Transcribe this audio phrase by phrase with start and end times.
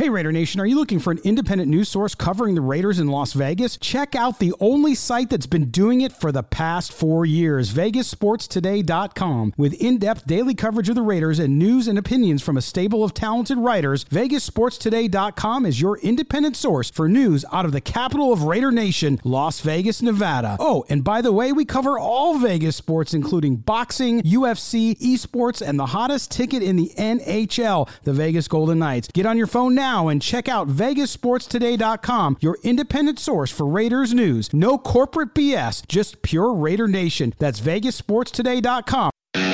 [0.00, 3.08] Hey, Raider Nation, are you looking for an independent news source covering the Raiders in
[3.08, 3.76] Las Vegas?
[3.76, 9.52] Check out the only site that's been doing it for the past four years, VegasSportsToday.com.
[9.58, 13.04] With in depth daily coverage of the Raiders and news and opinions from a stable
[13.04, 18.44] of talented writers, VegasSportsToday.com is your independent source for news out of the capital of
[18.44, 20.56] Raider Nation, Las Vegas, Nevada.
[20.58, 25.78] Oh, and by the way, we cover all Vegas sports, including boxing, UFC, esports, and
[25.78, 29.08] the hottest ticket in the NHL, the Vegas Golden Knights.
[29.08, 34.14] Get on your phone now now and check out VegasSportsToday.com, your independent source for Raiders
[34.14, 34.52] news.
[34.52, 37.34] No corporate BS, just pure Raider Nation.
[37.38, 39.10] That's VegasSportsToday.com.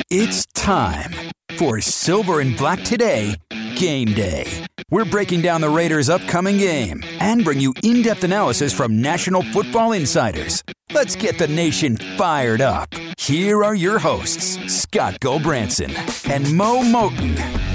[0.09, 1.11] It's time
[1.57, 3.35] for Silver and Black Today
[3.75, 4.65] Game Day.
[4.91, 9.41] We're breaking down the Raiders' upcoming game and bring you in depth analysis from National
[9.41, 10.63] Football Insiders.
[10.91, 12.89] Let's get the nation fired up.
[13.17, 15.91] Here are your hosts, Scott Gulbransen
[16.29, 17.66] and Mo Moton.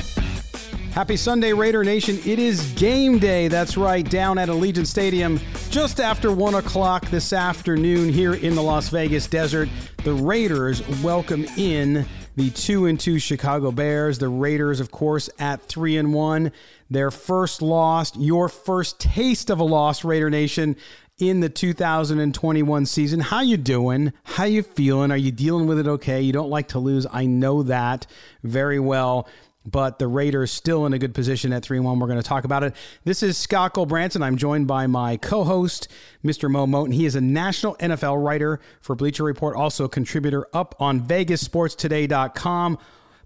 [0.93, 2.19] Happy Sunday, Raider Nation.
[2.27, 3.49] It is game day.
[3.49, 8.63] That's right, down at Allegiant Stadium just after 1 o'clock this afternoon here in the
[8.63, 9.71] Las Vegas desert.
[10.05, 12.05] The Raiders welcome in
[12.37, 14.19] the 2 and 2 Chicago Bears.
[14.19, 16.53] The Raiders, of course, at 3 and 1.
[16.91, 20.77] Their first loss, your first taste of a loss, Raider Nation
[21.17, 23.21] in the 2021 season.
[23.21, 24.13] How you doing?
[24.25, 25.11] How you feeling?
[25.11, 26.21] Are you dealing with it okay?
[26.21, 27.07] You don't like to lose.
[27.11, 28.07] I know that
[28.43, 29.27] very well
[29.65, 31.99] but the Raiders still in a good position at 3 1.
[31.99, 32.75] We're going to talk about it.
[33.05, 34.23] This is Scott Gulbransen.
[34.23, 35.89] I'm joined by my co host,
[36.25, 36.51] Mr.
[36.51, 36.93] Mo Moton.
[36.93, 42.79] He is a national NFL writer for Bleacher Report, also a contributor up on VegasSportsToday.com.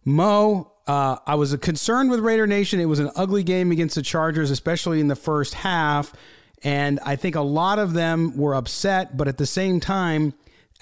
[0.04, 2.80] Mo, uh, I was concerned with Raider Nation.
[2.80, 6.12] It was an ugly game against the Chargers, especially in the first half.
[6.62, 10.32] And I think a lot of them were upset, but at the same time,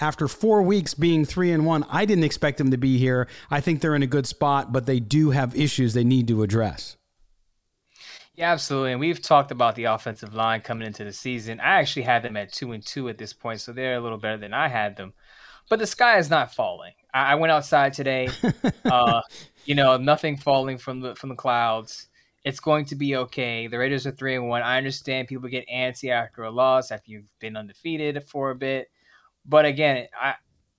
[0.01, 3.29] after four weeks being three and one, I didn't expect them to be here.
[3.51, 6.43] I think they're in a good spot, but they do have issues they need to
[6.43, 6.97] address.
[8.35, 8.93] Yeah, absolutely.
[8.93, 11.61] And we've talked about the offensive line coming into the season.
[11.61, 14.19] I actually had them at two and two at this point, so they're a little
[14.19, 15.13] better than I had them.
[15.69, 16.93] But the sky is not falling.
[17.13, 18.29] I, I went outside today.
[18.85, 19.23] uh,
[19.65, 22.09] you know, nothing falling from the from the clouds.
[22.45, 23.69] It's going to be okay.
[23.69, 24.63] The Raiders are three and one.
[24.63, 28.89] I understand people get antsy after a loss, after you've been undefeated for a bit.
[29.47, 30.35] But again, I,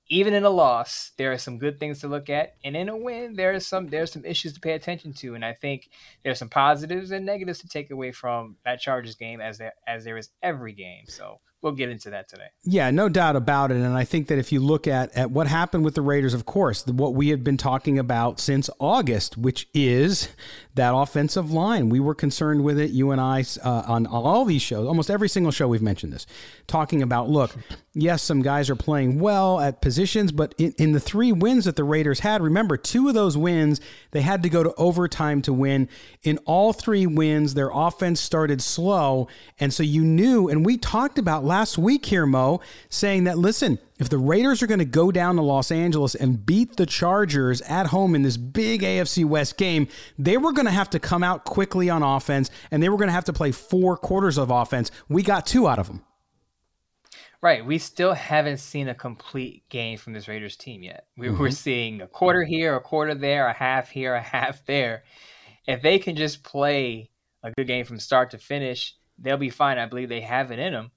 [0.07, 2.97] even in a loss, there are some good things to look at, and in a
[2.97, 5.35] win, there are some there's some issues to pay attention to.
[5.35, 5.89] And I think
[6.23, 10.03] there's some positives and negatives to take away from that Chargers game, as there as
[10.03, 11.05] there is every game.
[11.07, 12.45] So we'll get into that today.
[12.63, 13.77] Yeah, no doubt about it.
[13.77, 16.45] And I think that if you look at, at what happened with the Raiders, of
[16.45, 20.29] course, what we have been talking about since August, which is
[20.75, 21.89] that offensive line.
[21.89, 25.29] We were concerned with it, you and I, uh, on all these shows, almost every
[25.29, 26.27] single show we've mentioned this,
[26.67, 27.55] talking about look,
[27.93, 31.77] yes, some guys are playing well at positions, but in, in the three wins that
[31.77, 33.79] the Raiders had, remember, two of those wins,
[34.11, 35.87] they had to go to overtime to win.
[36.23, 39.29] In all three wins, their offense started slow.
[39.59, 43.79] And so you knew, and we talked about last week here, Mo, saying that, listen,
[43.97, 47.61] if the Raiders are going to go down to Los Angeles and beat the Chargers
[47.61, 49.87] at home in this big AFC West game,
[50.19, 53.07] they were going to have to come out quickly on offense and they were going
[53.07, 54.91] to have to play four quarters of offense.
[55.07, 56.03] We got two out of them.
[57.41, 57.65] Right.
[57.65, 61.05] We still haven't seen a complete game from this Raiders team yet.
[61.15, 61.39] We, mm-hmm.
[61.39, 65.05] We're seeing a quarter here, a quarter there, a half here, a half there.
[65.67, 67.11] If they can just play
[67.43, 69.77] a good game from start to finish, they'll be fine.
[69.77, 70.91] I believe they have it in them.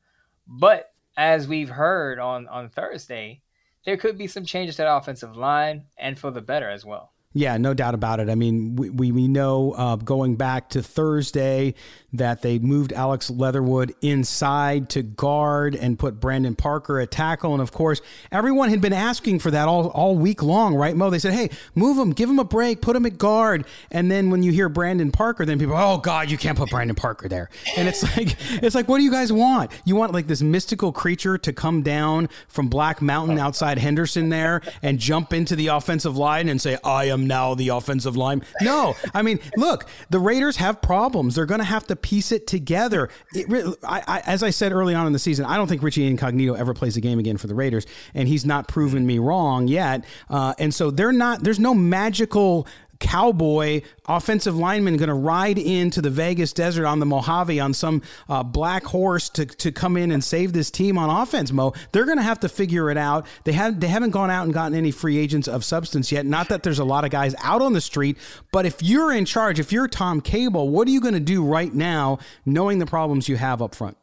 [0.49, 3.43] But as we've heard on on Thursday,
[3.85, 7.13] there could be some changes to the offensive line and for the better as well.
[7.35, 8.31] Yeah, no doubt about it.
[8.31, 11.75] I mean, we, we, know uh, going back to Thursday
[12.13, 17.53] that they moved Alex Leatherwood inside to guard and put Brandon Parker at tackle.
[17.53, 18.01] And of course,
[18.33, 21.11] everyone had been asking for that all, all week long, right, Mo?
[21.11, 23.67] They said, hey, move him, give him a break, put him at guard.
[23.91, 26.97] And then when you hear Brandon Parker, then people, oh, God, you can't put Brandon
[26.97, 27.51] Parker there.
[27.77, 29.71] And it's like, it's like, what do you guys want?
[29.85, 34.63] You want like this mystical creature to come down from Black Mountain outside Henderson there
[34.83, 38.43] and jump into the offensive line and say, I am now the offensive line.
[38.63, 41.35] No, I mean, look, the Raiders have problems.
[41.35, 43.09] They're going to have to piece it together.
[43.35, 46.07] It, I, I, as I said early on in the season, I don't think Richie
[46.07, 49.69] Incognito ever plays a game again for the Raiders, and he's not proven me wrong
[49.69, 50.05] yet.
[50.29, 51.43] Uh, and so they're not.
[51.43, 52.67] There's no magical
[53.01, 58.03] cowboy offensive lineman going to ride into the Vegas desert on the Mojave on some
[58.29, 61.75] uh, black horse to, to come in and save this team on offense, Mo.
[61.93, 63.27] They're going to have to figure it out.
[63.45, 66.27] They have they haven't gone out and gotten any free agents of substance yet.
[66.27, 68.19] Not that there's a lot of guys out on the street,
[68.53, 71.45] but if you're in charge, if you're Tom Cable, what are you going to do
[71.45, 73.97] right now, knowing the problems you have up front?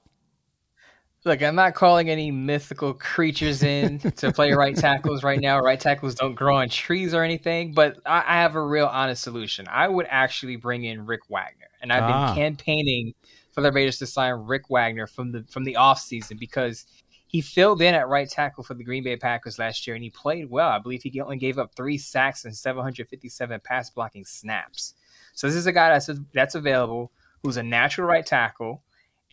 [1.25, 5.60] Look, I'm not calling any mythical creatures in to play right tackles right now.
[5.60, 9.24] Right tackles don't grow on trees or anything, but I, I have a real honest
[9.24, 9.68] solution.
[9.68, 11.66] I would actually bring in Rick Wagner.
[11.81, 12.27] and I've ah.
[12.27, 13.16] been campaigning
[13.54, 16.86] for the Raiders to sign Rick Wagner from the from the offseason because
[17.25, 20.12] he filled in at right tackle for the Green Bay Packers last year and he
[20.12, 20.69] played well.
[20.69, 24.94] I believe he only gave up three sacks and 757 pass blocking snaps.
[25.33, 27.12] So this is a guy that's that's available
[27.42, 28.83] who's a natural right tackle,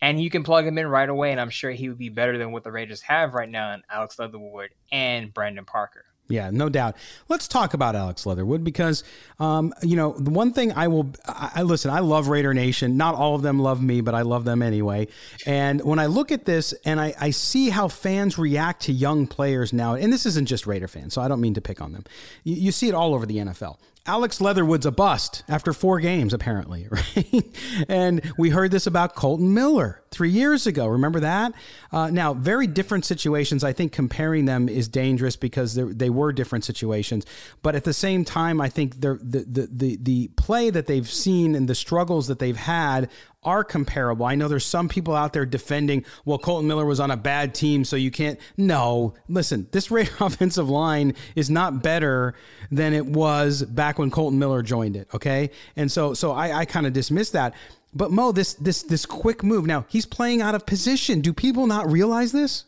[0.01, 1.31] and you can plug him in right away.
[1.31, 3.83] And I'm sure he would be better than what the Raiders have right now in
[3.89, 6.05] Alex Leatherwood and Brandon Parker.
[6.29, 6.95] Yeah, no doubt.
[7.27, 9.03] Let's talk about Alex Leatherwood because,
[9.39, 11.91] um, you know, the one thing I will, I, I, listen.
[11.91, 12.95] I love Raider Nation.
[12.95, 15.09] Not all of them love me, but I love them anyway.
[15.45, 19.27] And when I look at this and I, I see how fans react to young
[19.27, 21.91] players now, and this isn't just Raider fans, so I don't mean to pick on
[21.91, 22.05] them.
[22.43, 23.77] You, you see it all over the NFL.
[24.05, 27.57] Alex Leatherwood's a bust after four games, apparently, right?
[27.87, 30.85] and we heard this about Kolton Miller three years ago.
[30.87, 31.53] Remember that?
[31.91, 33.63] Uh, now, very different situations.
[33.63, 37.25] I think comparing them is dangerous because they were different situations.
[37.61, 41.55] But at the same time, I think the, the, the, the play that they've seen
[41.55, 43.09] and the struggles that they've had
[43.45, 44.25] are comparable.
[44.25, 47.53] I know there's some people out there defending, well, Kolton Miller was on a bad
[47.53, 48.39] team, so you can't.
[48.57, 52.35] No, listen, this Raider offensive line is not better
[52.71, 55.07] than it was back when Kolton Miller joined it.
[55.13, 57.53] Okay, and so so I, I kind of dismiss that.
[57.95, 59.65] But Mo, this this this quick move.
[59.65, 61.21] Now he's playing out of position.
[61.21, 62.65] Do people not realize this?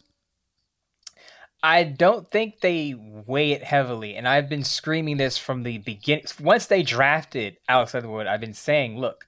[1.63, 6.25] I don't think they weigh it heavily, and I've been screaming this from the beginning.
[6.39, 9.25] Once they drafted Alex Leatherwood, I've been saying, look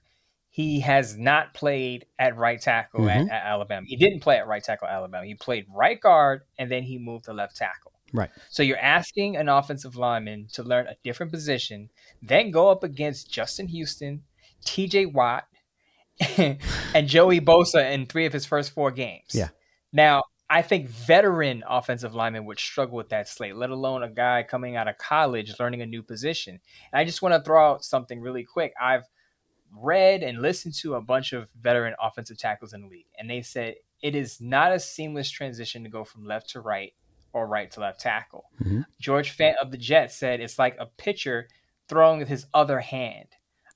[0.58, 3.28] he has not played at right tackle mm-hmm.
[3.28, 3.86] at, at, Alabama.
[3.86, 5.24] He didn't play at right tackle at Alabama.
[5.24, 7.92] He played right guard and then he moved to left tackle.
[8.12, 8.28] Right.
[8.48, 11.90] So you're asking an offensive lineman to learn a different position,
[12.22, 14.24] then go up against Justin Houston,
[14.64, 15.46] TJ Watt,
[16.94, 19.30] and Joey Bosa in three of his first four games.
[19.32, 19.48] Yeah.
[19.92, 24.42] Now, I think veteran offensive linemen would struggle with that slate, let alone a guy
[24.42, 26.58] coming out of college learning a new position.
[26.92, 28.72] And I just want to throw out something really quick.
[28.80, 29.04] I've
[29.76, 33.42] read and listened to a bunch of veteran offensive tackles in the league, and they
[33.42, 36.94] said it is not a seamless transition to go from left to right
[37.32, 38.44] or right to left tackle.
[38.62, 38.80] Mm-hmm.
[39.00, 41.48] George Fant of the Jets said it's like a pitcher
[41.88, 43.28] throwing with his other hand.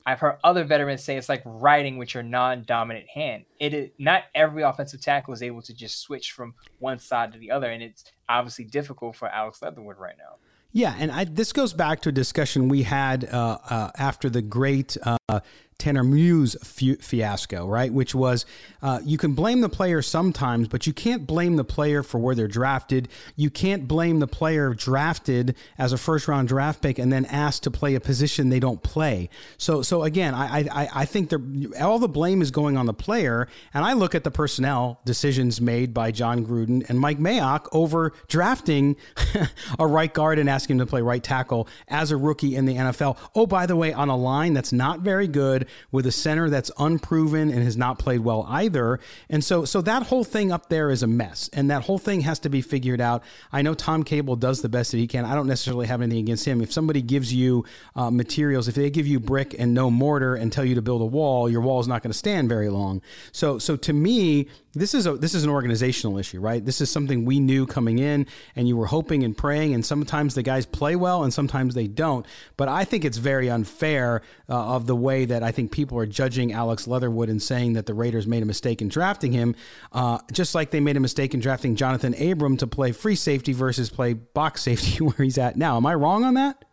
[0.04, 3.44] I've heard other veterans say it's like writing with your non-dominant hand.
[3.58, 7.38] It is not every offensive tackle is able to just switch from one side to
[7.38, 10.36] the other, and it's obviously difficult for Alex Leatherwood right now.
[10.72, 14.40] Yeah, and I, this goes back to a discussion we had uh, uh, after the
[14.40, 15.40] great uh,
[15.82, 17.92] Tanner Muse fiasco, right?
[17.92, 18.46] Which was
[18.82, 22.36] uh, you can blame the player sometimes, but you can't blame the player for where
[22.36, 23.08] they're drafted.
[23.34, 27.64] You can't blame the player drafted as a first round draft pick and then asked
[27.64, 29.28] to play a position they don't play.
[29.58, 31.32] So, so again, I I, I think
[31.80, 35.60] all the blame is going on the player, and I look at the personnel decisions
[35.60, 38.94] made by Jon Gruden and Mike Mayock over drafting
[39.80, 42.76] a right guard and asking him to play right tackle as a rookie in the
[42.76, 43.18] NFL.
[43.34, 46.70] Oh, by the way, on a line that's not very good with a center that's
[46.78, 49.00] unproven and has not played well either.
[49.28, 52.22] And so, so that whole thing up there is a mess, and that whole thing
[52.22, 53.22] has to be figured out.
[53.52, 55.24] I know Tom Cable does the best that he can.
[55.24, 56.60] I don't necessarily have anything against him.
[56.60, 57.64] If somebody gives you
[57.96, 61.02] uh, materials, if they give you brick and no mortar and tell you to build
[61.02, 63.02] a wall, your wall is not going to stand very long.
[63.32, 66.64] So, so to me, this is a this is an organizational issue, right?
[66.64, 68.26] This is something we knew coming in,
[68.56, 71.86] and you were hoping and praying, and sometimes the guys play well, and sometimes they
[71.86, 72.24] don't.
[72.56, 76.06] But I think it's very unfair uh, of the way that I think people are
[76.06, 79.54] judging Alex Leatherwood and saying that the Raiders made a mistake in drafting him,
[79.92, 83.52] uh, just like they made a mistake in drafting Johnathan Abram to play free safety
[83.52, 85.76] versus play box safety where he's at now.
[85.76, 86.64] Am I wrong on that?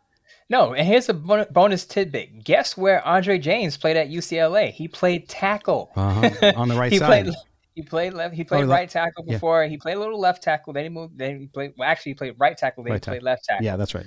[0.52, 2.44] No, and here's a bonus tidbit.
[2.44, 4.72] Guess where Andre James played at UCLA?
[4.72, 6.54] He played tackle uh-huh.
[6.56, 7.26] on the right he side.
[7.26, 7.36] Played,
[7.80, 8.36] he played left.
[8.36, 9.64] He played oh, right tackle before.
[9.64, 9.70] Yeah.
[9.70, 10.74] He played a little left tackle.
[10.74, 11.18] Then he moved.
[11.18, 11.74] Then he played.
[11.78, 12.84] Well, actually, he played right tackle.
[12.84, 13.66] Then right he played left tackle.
[13.66, 14.06] Yeah, that's right.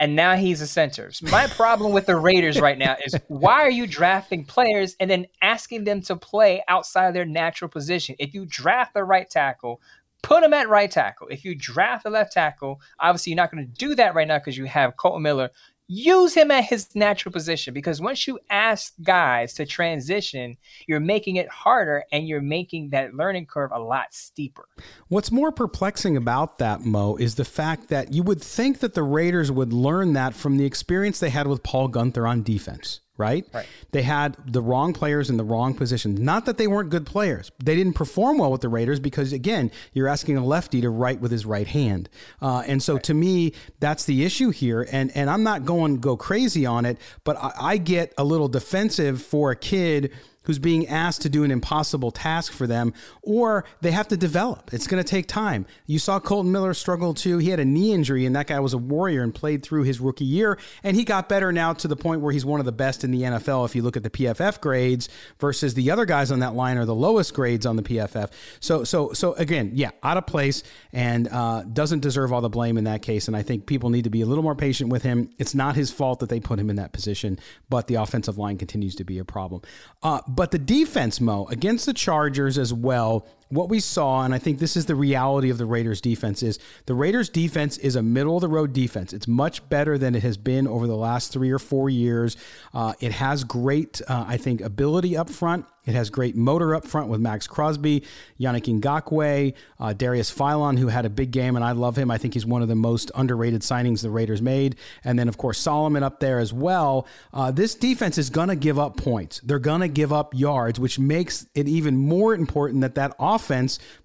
[0.00, 1.12] And now he's a center.
[1.12, 5.10] So my problem with the Raiders right now is why are you drafting players and
[5.10, 8.16] then asking them to play outside of their natural position?
[8.18, 9.82] If you draft the right tackle,
[10.22, 11.28] put him at right tackle.
[11.28, 14.38] If you draft the left tackle, obviously you're not going to do that right now
[14.38, 15.50] because you have Kolton Miller
[15.92, 20.56] use him at his natural position because once you ask guys to transition,
[20.86, 24.66] you're making it harder and you're making that learning curve a lot steeper.
[25.08, 29.02] What's more perplexing about that, Mo, is the fact that you would think that the
[29.02, 33.46] Raiders would learn that from the experience they had with Paul Guenther on defense right?
[33.52, 33.66] right?
[33.90, 36.18] They had the wrong players in the wrong positions.
[36.18, 37.52] Not that they weren't good players.
[37.62, 41.20] They didn't perform well with the Raiders because, again, you're asking a lefty to write
[41.20, 42.08] with his right hand.
[42.40, 43.02] Uh, and so right.
[43.04, 44.86] to me, that's the issue here.
[44.90, 48.48] And, and I'm not going go crazy on it, but I, I get a little
[48.48, 50.12] defensive for a kid
[50.44, 54.72] who's being asked to do an impossible task for them, or they have to develop.
[54.72, 55.66] It's going to take time.
[55.86, 57.38] You saw Kolton Miller struggle too.
[57.38, 60.00] He had a knee injury, and that guy was a warrior and played through his
[60.00, 62.72] rookie year, and he got better now to the point where he's one of the
[62.72, 65.08] best in the NFL if you look at the PFF grades
[65.38, 68.30] versus the other guys on that line are the lowest grades on the PFF.
[68.60, 72.78] So, so, so again, yeah, out of place and uh, doesn't deserve all the blame
[72.78, 73.28] in that case.
[73.28, 75.30] And I think people need to be a little more patient with him.
[75.38, 78.58] It's not his fault that they put him in that position, but the offensive line
[78.58, 79.62] continues to be a problem.
[80.02, 84.38] Uh, but the defense, Mo, against the Chargers as well, what we saw, and I
[84.38, 88.02] think this is the reality of the Raiders defense, is the Raiders defense is a
[88.02, 89.12] middle of the road defense.
[89.12, 92.36] It's much better than it has been over the last three or four years.
[92.72, 95.66] Uh, it has great, uh, I think, ability up front.
[95.84, 98.04] It has great motor up front with Maxx Crosby,
[98.38, 102.08] Yannick Ngakoue, uh, Darius Philon, who had a big game, and I love him.
[102.08, 104.76] I think he's one of the most underrated signings the Raiders made.
[105.02, 107.08] And then, of course, Solomon up there as well.
[107.32, 109.40] Uh, this defense is going to give up points.
[109.40, 113.41] They're going to give up yards, which makes it even more important that that offense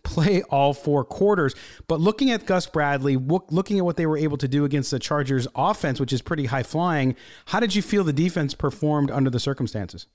[0.04, 1.56] play all four quarters.
[1.88, 5.00] But looking at Gus Bradley, looking at what they were able to do against the
[5.00, 7.16] Chargers offense, which is pretty high flying,
[7.48, 10.08] how did you feel the defense performed under the circumstances?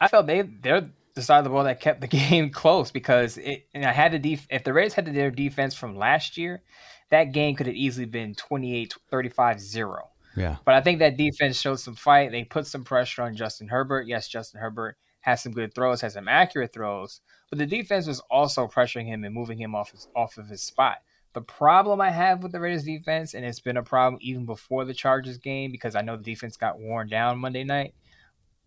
[0.00, 3.38] I felt they they're the side of the ball that kept the game close because
[3.38, 6.62] it and I had the def- if the Raiders had their defense from last year,
[7.10, 10.08] that game could have easily been 28 35 0.
[10.36, 10.56] Yeah.
[10.64, 12.30] But I think that defense showed some fight.
[12.32, 14.06] They put some pressure on Justin Herbert.
[14.06, 18.20] Yes, Justin Herbert has some good throws, has some accurate throws, but the defense was
[18.30, 20.98] also pressuring him and moving him off his, off of his spot.
[21.32, 24.84] The problem I have with the Raiders defense, and it's been a problem even before
[24.84, 27.94] the Chargers game because I know the defense got worn down Monday night,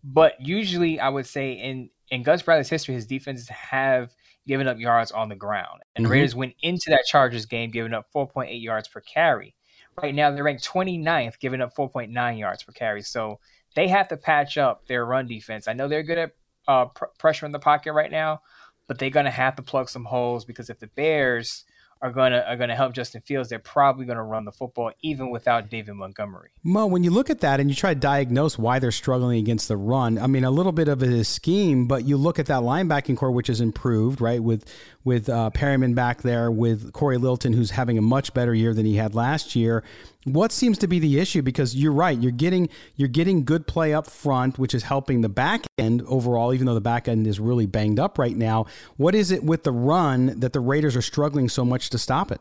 [0.02, 4.12] but usually, I would say in in Gus Bradley's history, his defenses have
[4.46, 6.12] given up yards on the ground, and mm-hmm.
[6.12, 9.54] Raiders went into that Chargers game giving up 4.8 yards per carry.
[10.00, 13.02] Right now, they're ranked 29th, giving up 4.9 yards per carry.
[13.02, 13.40] So
[13.74, 15.66] they have to patch up their run defense.
[15.68, 16.32] I know they're good at
[16.68, 18.42] uh, pr- pressure in the pocket right now,
[18.86, 21.64] but they're going to have to plug some holes because if the Bears
[22.02, 25.70] are gonna are gonna help Justin Fields, they're probably gonna run the football even without
[25.70, 26.50] David Montgomery.
[26.62, 29.68] Mo, when you look at that and you try to diagnose why they're struggling against
[29.68, 32.60] the run, I mean a little bit of a scheme, but you look at that
[32.60, 34.42] linebacking corps which has improved, right?
[34.42, 34.70] With
[35.04, 38.84] with uh, Perryman back there, with Cory Littleton, who's having a much better year than
[38.84, 39.82] he had last year.
[40.26, 41.40] What seems to be the issue?
[41.40, 45.28] Because you're right, you're getting you're getting good play up front, which is helping the
[45.28, 48.66] back end overall, even though the back end is really banged up right now.
[48.96, 52.32] What is it with the run that the Raiders are struggling so much to stop
[52.32, 52.40] it?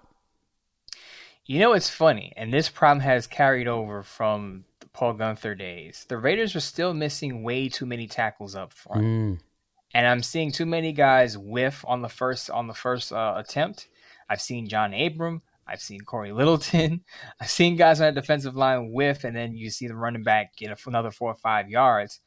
[1.46, 6.08] You know, it's funny, and this problem has carried over from the Paul Guenther days.
[6.10, 9.04] The Raiders are still missing way too many tackles up front.
[9.04, 9.40] Mm
[9.96, 13.88] and I'm seeing too many guys whiff on the first on the first uh, attempt.
[14.30, 15.42] I've seen John Abram.
[15.68, 17.04] I've seen Cory Littleton.
[17.42, 20.56] I've seen guys on the defensive line whiff, and then you see the running back
[20.56, 22.20] get another four or five yards.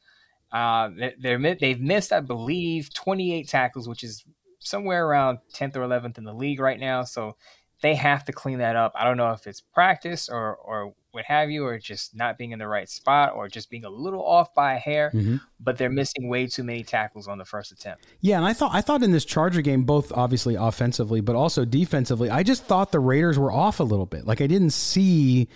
[0.51, 4.25] Uh, they're, they've missed, I believe, 28 tackles, which is
[4.59, 7.03] somewhere around 10th or 11th in the league right now.
[7.03, 7.37] So
[7.81, 8.91] they have to clean that up.
[8.95, 12.51] I don't know if it's practice or or what have you, or just not being
[12.51, 15.11] in the right spot, or just being a little off by a hair.
[15.13, 15.37] Mm-hmm.
[15.59, 18.05] But they're missing way too many tackles on the first attempt.
[18.21, 21.65] Yeah, and I thought I thought in this Charger game, both obviously offensively, but also
[21.65, 24.25] defensively, I just thought the Raiders were off a little bit.
[24.25, 25.47] Like I didn't see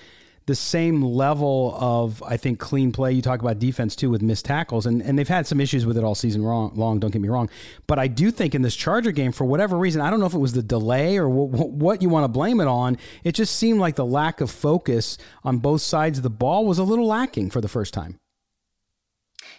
[0.45, 3.13] the same level of I think clean play.
[3.13, 5.97] You talk about defense too with missed tackles, and, and they've had some issues with
[5.97, 6.99] it all season long, long.
[6.99, 7.49] Don't get me wrong,
[7.87, 10.33] but I do think in this Charger game, for whatever reason, I don't know if
[10.33, 12.97] it was the delay or w- what you want to blame it on.
[13.23, 16.77] It just seemed like the lack of focus on both sides of the ball was
[16.77, 18.19] a little lacking for the first time.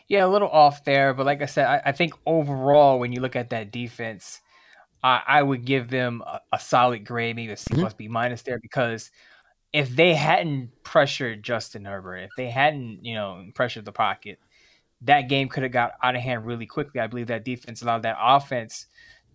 [0.07, 3.21] Yeah, a little off there, but like I said, I, I think overall, when you
[3.21, 4.41] look at that defense,
[5.03, 7.81] I, I would give them a, a, solid grade, maybe a C mm-hmm.
[7.81, 9.11] plus B minus there because
[9.75, 14.39] if they hadn't pressured Justin Herbert, if they hadn't, you know, pressured the pocket,
[15.03, 17.01] that game could have got out of hand really quickly.
[17.01, 18.87] I believe that defense allowed that offense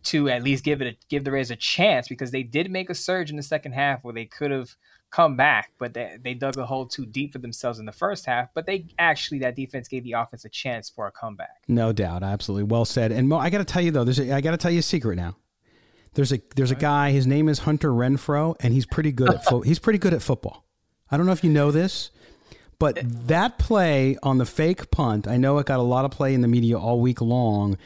[0.06, 2.90] to at least give it a, give the Rays a chance because they did make
[2.90, 4.74] a surge in the second half where they could have
[5.12, 8.26] come back, but they, they dug a hole too deep for themselves in the first
[8.26, 8.48] half.
[8.54, 11.64] But they actually that defense gave the offense a chance for a comeback.
[11.68, 13.12] No doubt, absolutely well said.
[13.12, 14.80] And Mo, I got to tell you though, there's a, I got to tell you
[14.80, 15.36] a secret now.
[16.14, 17.12] There's a there's a guy.
[17.12, 20.22] His name is Hunter Renfrow, and he's pretty good at fo- he's pretty good at
[20.22, 20.66] football.
[21.12, 22.12] I don't know if you know this,
[22.78, 23.04] but eh.
[23.06, 26.42] that play on the fake punt, I know it got a lot of play in
[26.42, 27.78] the media all week long.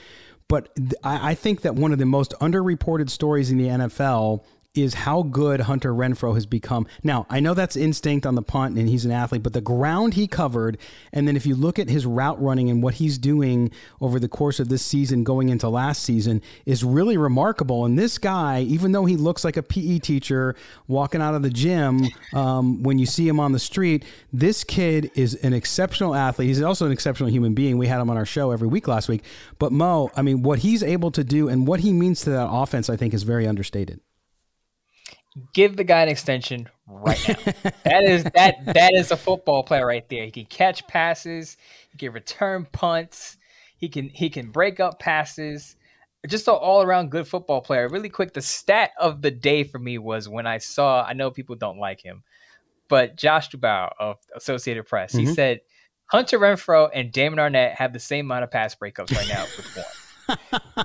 [0.47, 0.69] But
[1.03, 4.43] I, I think that one of the most underreported stories in the NFL
[4.75, 6.87] is how good Hunter Renfrow has become.
[7.03, 10.15] Now, I know that's instinct on the punt and he's an athlete, but the ground
[10.15, 10.79] he covered,
[11.11, 13.69] and then if you look at his route running and what he's doing
[14.01, 17.85] over the course of this season going into last season, is really remarkable.
[17.85, 20.55] And this guy, even though he looks like a PE teacher
[20.87, 25.11] walking out of the gym um, when you see him on the street, this kid
[25.13, 26.47] is an exceptional athlete.
[26.47, 27.77] He's also an exceptional human being.
[27.77, 29.23] We had him on our show every week last week.
[29.59, 32.49] But Mo, I mean, what he's able to do and what he means to that
[32.49, 33.99] offense, I think, is very understated
[35.53, 37.35] give the guy an extension right now.
[37.83, 40.25] that is that that is a football player right there.
[40.25, 41.57] He can catch passes,
[41.91, 43.37] he can return punts,
[43.77, 45.75] he can he can break up passes.
[46.27, 47.89] Just an all around good football player.
[47.89, 51.03] Really quick, the stat of the day for me was when I saw.
[51.03, 52.23] I know people don't like him,
[52.87, 55.27] but Josh Dubow of Associated Press, mm-hmm.
[55.27, 55.59] he said
[56.05, 59.75] Hunter Renfrow and Damon Arnette have the same amount of pass breakups right now with
[59.75, 59.85] one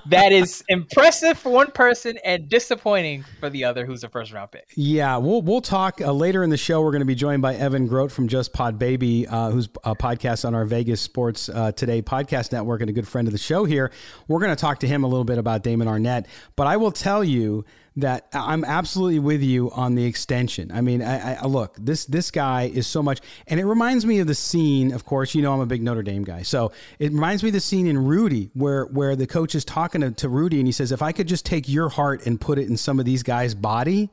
[0.06, 4.50] that is impressive for one person and disappointing for the other, who's a first round
[4.50, 4.72] pick.
[4.74, 6.82] Yeah, we'll we'll talk uh, later in the show.
[6.82, 9.94] We're going to be joined by Evan Grote from Just Pod Baby, uh, who's a
[9.94, 13.38] podcast on our Vegas Sports uh, Today podcast network and a good friend of the
[13.38, 13.90] show here.
[14.26, 16.26] We're going to talk to him a little bit about Damon Arnette,
[16.56, 17.64] but I will tell you
[18.00, 20.70] that I'm absolutely with you on the extension.
[20.72, 24.20] I mean, I, I, look this this guy is so much, and it reminds me
[24.20, 24.92] of the scene.
[24.92, 27.54] Of course, you know I'm a big Notre Dame guy, so it reminds me of
[27.54, 30.72] the scene in Rudy where where the coach is talking to, to Rudy and he
[30.72, 33.22] says, "If I could just take your heart and put it in some of these
[33.22, 34.10] guys' body."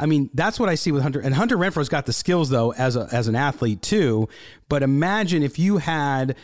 [0.00, 1.18] I mean, that's what I see with Hunter.
[1.18, 4.28] And Hunter Renfrow's got the skills though as a, as an athlete too.
[4.68, 6.36] But imagine if you had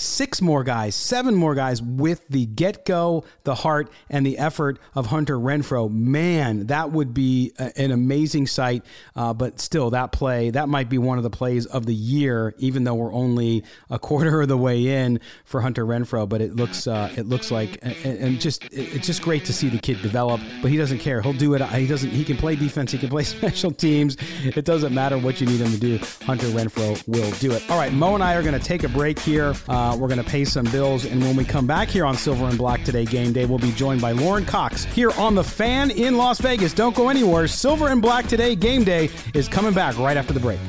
[0.00, 4.78] six more guys, seven more guys with the get go, the heart, and the effort
[4.94, 5.90] of Hunter Renfrow.
[5.90, 8.84] Man, that would be a, an amazing sight.
[9.14, 12.54] Uh, but still, that play, that might be one of the plays of the year,
[12.58, 16.28] even though we're only a quarter of the way in for Hunter Renfrow.
[16.28, 19.68] But it looks, uh, it looks like, and, and just, it's just great to see
[19.68, 20.40] the kid develop.
[20.62, 21.20] But he doesn't care.
[21.22, 21.62] He'll do it.
[21.62, 22.10] He doesn't.
[22.10, 22.92] He can play defense.
[22.92, 24.16] He can play special teams.
[24.44, 25.98] It doesn't matter what you need him to do.
[26.24, 27.68] Hunter Renfrow will do it.
[27.70, 29.54] All right, Mo and I are going to take a break here.
[29.68, 31.04] Uh, uh, we're going to pay some bills.
[31.04, 33.72] And when we come back here on Silver and Black Today Game Day, we'll be
[33.72, 36.72] joined by Lorin Cox here on The Fan in Las Vegas.
[36.72, 37.46] Don't go anywhere.
[37.46, 40.60] Silver and Black Today Game Day is coming back right after the break.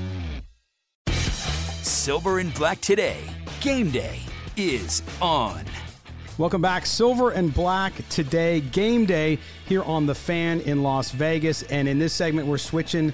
[1.07, 3.19] Silver and Black Today
[3.59, 4.19] Game Day
[4.57, 5.63] is on.
[6.37, 6.87] Welcome back.
[6.87, 9.37] Silver and Black today, game day
[9.67, 11.61] here on The Fan in Las Vegas.
[11.63, 13.13] And in this segment, we're switching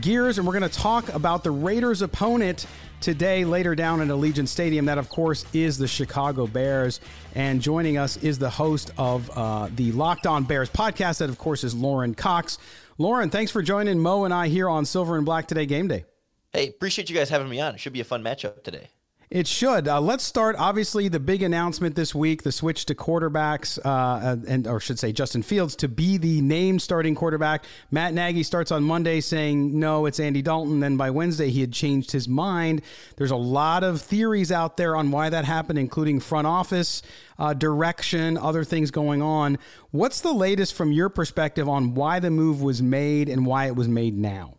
[0.00, 2.66] gears and we're going to talk about the Raiders' opponent
[3.00, 4.86] today, later down at Allegiant Stadium.
[4.86, 7.00] That, of course, is the Chicago Bears.
[7.34, 11.18] And joining us is the host of uh, the Locked On Bears podcast.
[11.18, 12.58] That, of course, is Lorin Cox.
[12.98, 16.04] Lorin, thanks for joining Mo and I here on Silver and Black Today Game Day.
[16.52, 17.74] Hey, appreciate you guys having me on.
[17.74, 18.88] It should be a fun matchup today.
[19.30, 19.88] It should.
[19.88, 20.56] Uh, let's start.
[20.58, 25.12] Obviously, the big announcement this week: the switch to quarterbacks, uh, and or should say
[25.12, 27.66] Justin Fields to be the named starting quarterback.
[27.90, 30.80] Matt Nagy starts on Monday saying no, it's Andy Dalton.
[30.80, 32.80] Then by Wednesday, he had changed his mind.
[33.16, 37.02] There's a lot of theories out there on why that happened, including front office
[37.38, 39.58] uh, direction, other things going on.
[39.90, 43.76] What's the latest from your perspective on why the move was made and why it
[43.76, 44.54] was made now?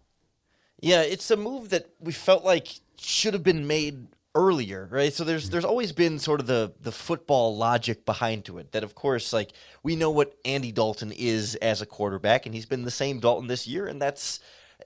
[0.79, 2.67] Yeah, it's a move that we felt like
[2.99, 4.07] should have been made
[4.39, 5.13] earlier, right?
[5.13, 5.51] So there's mm-hmm.
[5.51, 8.71] there's always been sort of the the football logic behind to it.
[8.71, 9.51] That of course, like
[9.83, 13.47] we know what Andy Dalton is as a quarterback, and he's been the same Dalton
[13.47, 14.39] this year, and that's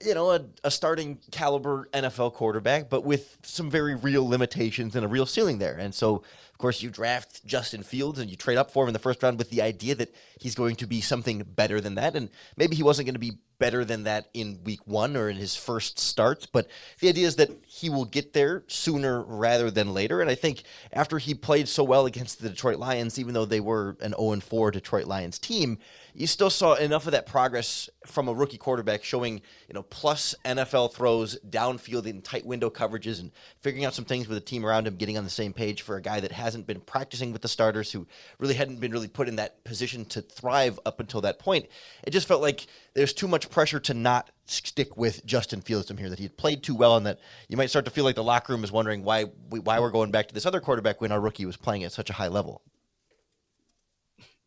[0.04, 5.04] you know a, a starting caliber NFL quarterback, but with some very real limitations and
[5.04, 5.76] a real ceiling there.
[5.78, 8.92] And so of course, you draft Justin Fields and you trade up for him in
[8.92, 12.14] the first round with the idea that he's going to be something better than that.
[12.14, 15.36] And maybe he wasn't going to be better than that in week one or in
[15.36, 16.68] his first starts, but
[17.00, 20.20] the idea is that he will get there sooner rather than later.
[20.20, 20.62] And I think
[20.92, 24.40] after he played so well against the Detroit Lions, even though they were an 0
[24.40, 25.78] 4 Detroit Lions team,
[26.14, 30.34] you still saw enough of that progress from a rookie quarterback showing, you know, plus
[30.44, 34.64] NFL throws downfield in tight window coverages and figuring out some things with the team
[34.64, 37.42] around him, getting on the same page for a guy that hasn't been practicing with
[37.42, 38.06] the starters, who
[38.38, 41.66] really hadn't been really put in that position to thrive up until that point.
[42.04, 45.96] It just felt like there's too much pressure to not stick with Justin Fields from
[45.96, 48.16] here, that he had played too well, and that you might start to feel like
[48.16, 51.00] the locker room is wondering why we, why we're going back to this other quarterback
[51.00, 52.62] when our rookie was playing at such a high level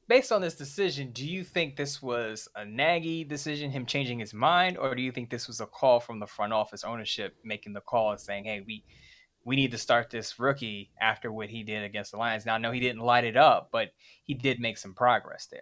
[0.07, 4.33] based on this decision, do you think this was a Nagy decision, him changing his
[4.33, 7.73] mind, or do you think this was a call from the front office ownership making
[7.73, 8.83] the call and saying, "Hey, we
[9.43, 12.45] we need to start this rookie after what he did against the Lions"?
[12.45, 13.89] Now, I know he didn't light it up, but
[14.23, 15.61] he did make some progress there.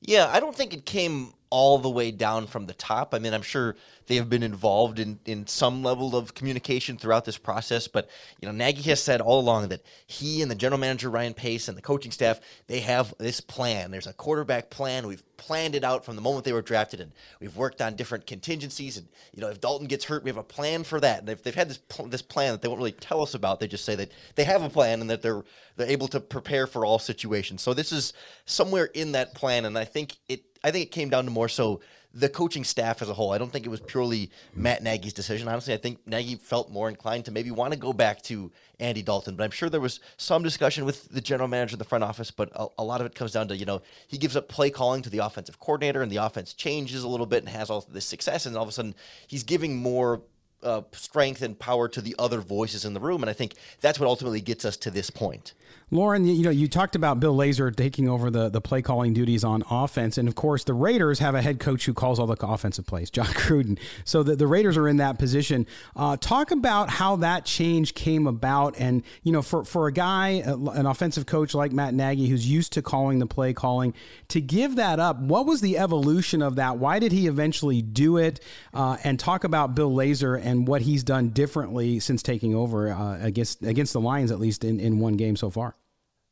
[0.00, 3.14] Yeah, I don't think it came all the way down from the top.
[3.14, 3.76] I mean, I'm sure
[4.08, 8.48] they have been involved in, in some level of communication throughout this process, but you
[8.48, 11.78] know, Nagy has said all along that he and the general manager Ryan Pace and
[11.78, 13.92] the coaching staff they have this plan.
[13.92, 15.06] There's a quarterback plan.
[15.06, 18.26] We've planned it out from the moment they were drafted, and we've worked on different
[18.26, 18.96] contingencies.
[18.96, 21.20] And you know, if Dalton gets hurt, we have a plan for that.
[21.20, 23.68] And if they've had this this plan that they won't really tell us about, they
[23.68, 25.44] just say that they have a plan and that they're
[25.76, 27.62] they're able to prepare for all situations.
[27.62, 28.12] So this is
[28.44, 31.48] somewhere in that plan, and I think it I think it came down to more
[31.48, 31.80] so
[32.14, 33.32] the coaching staff as a whole.
[33.32, 35.48] I don't think it was purely Matt Nagy's decision.
[35.48, 39.02] Honestly, I think Nagy felt more inclined to maybe want to go back to Andy
[39.02, 39.34] Dalton.
[39.34, 42.30] But I'm sure there was some discussion with the general manager of the front office.
[42.30, 44.70] But a, a lot of it comes down to you know he gives up play
[44.70, 47.84] calling to the offensive coordinator, and the offense changes a little bit and has all
[47.90, 48.94] this success, and all of a sudden
[49.26, 50.22] he's giving more
[50.64, 53.22] uh, strength and power to the other voices in the room.
[53.22, 55.52] And I think that's what ultimately gets us to this point.
[55.90, 59.44] Lorin, you know, you talked about Bill Lazor taking over the, the play calling duties
[59.44, 60.16] on offense.
[60.18, 63.10] And of course, the Raiders have a head coach who calls all the offensive plays,
[63.10, 63.78] Jon Gruden.
[64.04, 65.66] So the, the Raiders are in that position.
[65.94, 68.74] Uh, talk about how that change came about.
[68.78, 72.72] And, you know, for, for a guy, an offensive coach like Matt Nagy, who's used
[72.72, 73.94] to calling the play calling,
[74.28, 76.78] to give that up, what was the evolution of that?
[76.78, 78.40] Why did he eventually do it?
[78.72, 83.18] Uh, and talk about Bill Lazor and what he's done differently since taking over uh,
[83.20, 85.76] against, against the Lions, at least in, in one game so far.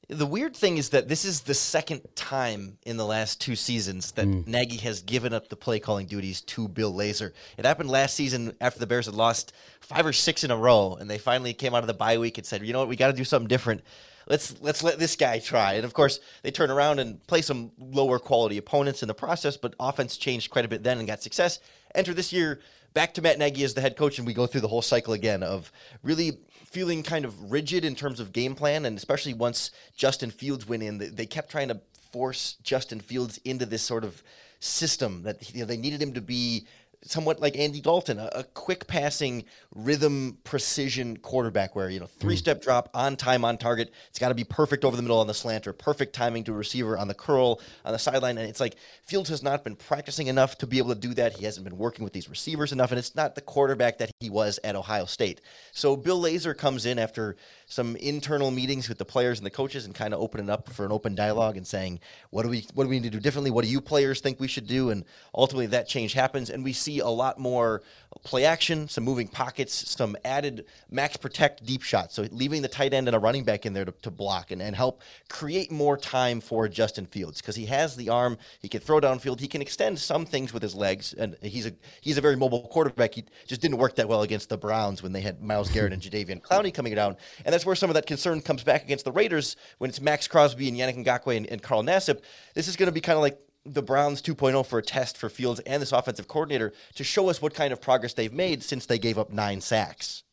[0.09, 4.13] The weird thing is that this is the second time in the last two seasons
[4.13, 4.47] that mm.
[4.47, 7.33] Nagy has given up the play calling duties to Bill Lazor.
[7.57, 10.97] It happened last season after the Bears had lost five or six in a row,
[11.01, 12.89] and they finally came out of the bye week and said, "You know what?
[12.89, 13.83] We got to do something different.
[14.27, 17.71] Let's let's let this guy try." And of course, they turn around and play some
[17.79, 21.23] lower quality opponents in the process, but offense changed quite a bit then and got
[21.23, 21.61] success.
[21.95, 22.61] Enter this year
[22.95, 25.13] back to Matt Nagy as the head coach, and we go through the whole cycle
[25.13, 29.71] again of really feeling kind of rigid in terms of game plan, and especially once
[29.97, 31.81] Justin Fields went in, they kept trying to
[32.13, 34.23] force Justin Fields into this sort of
[34.61, 36.67] system that you know, they needed him to be
[37.05, 42.37] somewhat like Andy Dalton, a, a quick passing, rhythm, precision quarterback where, you know, three
[42.37, 42.65] step mm.
[42.65, 43.93] drop on time, on target.
[44.11, 46.53] It's got to be perfect over the middle on the slant or perfect timing to
[46.53, 48.39] a receiver on the curl, on the sideline.
[48.39, 51.35] And it's like Fields has not been practicing enough to be able to do that.
[51.35, 54.31] He hasn't been working with these receivers enough, and it's not the quarterback that he
[54.31, 55.41] was at Ohio State.
[55.73, 57.37] So Bill Lazor comes in after
[57.67, 60.85] some internal meetings with the players and the coaches and kind of opening up for
[60.85, 63.51] an open dialogue and saying, what do we what do we need to do differently?
[63.51, 64.91] What do you players think we should do?
[64.91, 67.83] And ultimately that change happens and we see a lot more
[68.23, 72.15] play action, some moving pockets, some added max protect deep shots.
[72.15, 74.63] So leaving the tight end and a running back in there to, to block and,
[74.63, 78.81] and help create more time for Justin Fields because he has the arm, he can
[78.81, 82.21] throw downfield, he can extend some things with his legs, and he's a he's a
[82.21, 83.15] very mobile quarterback.
[83.15, 86.03] He just didn't work that well against the Browns when they had Myles Garrett and
[86.03, 87.17] Jadeveon Clowney coming down.
[87.45, 90.29] And that's where some of that concern comes back against the Raiders when it's Maxx
[90.29, 92.21] Crosby and Yannick Ngakoue and, and Carl Nassib.
[92.55, 95.29] This is going to be kind of like the Browns 2.0 for a test for
[95.29, 98.87] Fields and this offensive coordinator to show us what kind of progress they've made since
[98.87, 100.25] they gave up nine sacks.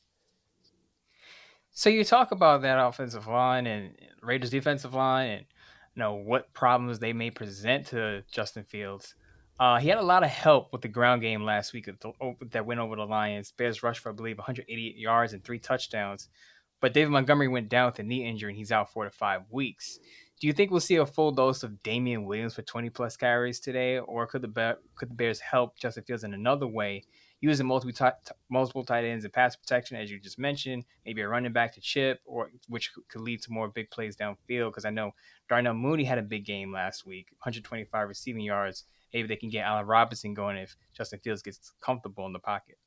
[1.71, 5.45] So you talk about that offensive line and Raiders defensive line and
[5.95, 9.15] you know what problems they may present to Justin Fields.
[9.59, 11.89] Uh, he had a lot of help with the ground game last week
[12.51, 13.51] that went over the Lions.
[13.51, 16.29] Bears rushed for, I believe, 188 yards and three touchdowns.
[16.79, 19.41] But David Montgomery went down with a knee injury and he's out four to five
[19.49, 19.99] weeks.
[20.39, 23.59] Do you think we'll see a full dose of Damien Williams for 20 plus carries
[23.59, 27.03] today, or could the could the Bears help Justin Fields in another way,
[27.41, 31.27] using multiple t- multiple tight ends and pass protection, as you just mentioned, maybe a
[31.27, 34.69] running back to chip, or which could lead to more big plays downfield?
[34.69, 35.11] Because I know
[35.49, 38.85] Darnell Mooney had a big game last week, 125 receiving yards.
[39.13, 42.77] Maybe they can get Allen Robinson going if Justin Fields gets comfortable in the pocket.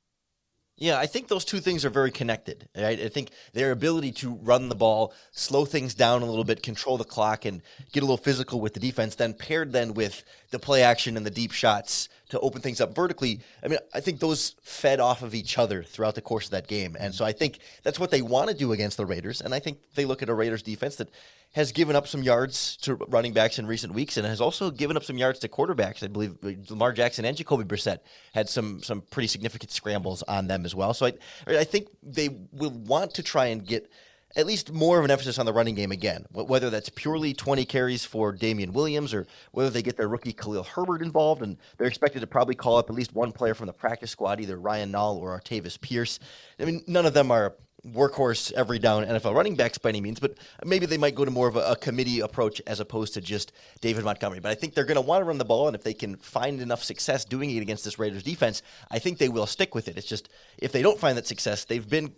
[0.77, 2.69] Yeah, I think those two things are very connected.
[2.77, 3.01] Right?
[3.01, 6.99] I think their ability to run the ball, slow things down a little bit, control
[6.99, 10.59] the clock, and get a little physical with the defense, then paired then with the
[10.59, 13.41] play action and the deep shots to open things up vertically.
[13.63, 16.67] I mean, I think those fed off of each other throughout the course of that
[16.67, 16.97] game.
[16.99, 19.43] And so I think that's what they want to do against the Raiders.
[19.43, 21.11] And I think they look at a Raiders defense that
[21.53, 24.97] has given up some yards to running backs in recent weeks and has also given
[24.97, 26.03] up some yards to quarterbacks.
[26.03, 27.99] I believe uh, Lamar Jackson and Jacoby Brissett
[28.33, 30.95] had some some pretty significant scrambles on them as well.
[30.95, 31.13] So I
[31.47, 33.93] I think they will want to try and get
[34.37, 36.27] at least more of an emphasis on the running game again.
[36.33, 40.65] Whether that's purely 20 carries for Damien Williams or whether they get their rookie Khalil
[40.65, 43.73] Herbert involved, and they're expected to probably call up at least one player from the
[43.73, 46.19] practice squad, either Ryan Nall or Artavis Pierce.
[46.59, 47.55] I mean, none of them are
[47.87, 51.31] workhorse every down NFL running backs by any means, but maybe they might go to
[51.31, 54.41] more of a, a committee approach as opposed to just David Montgomery.
[54.41, 56.17] But I think they're going to want to run the ball, and if they can
[56.17, 59.89] find enough success doing it against this Raiders defense, I think they will stick with
[59.89, 59.99] it.
[59.99, 62.13] It's just if they don't find that success, they've been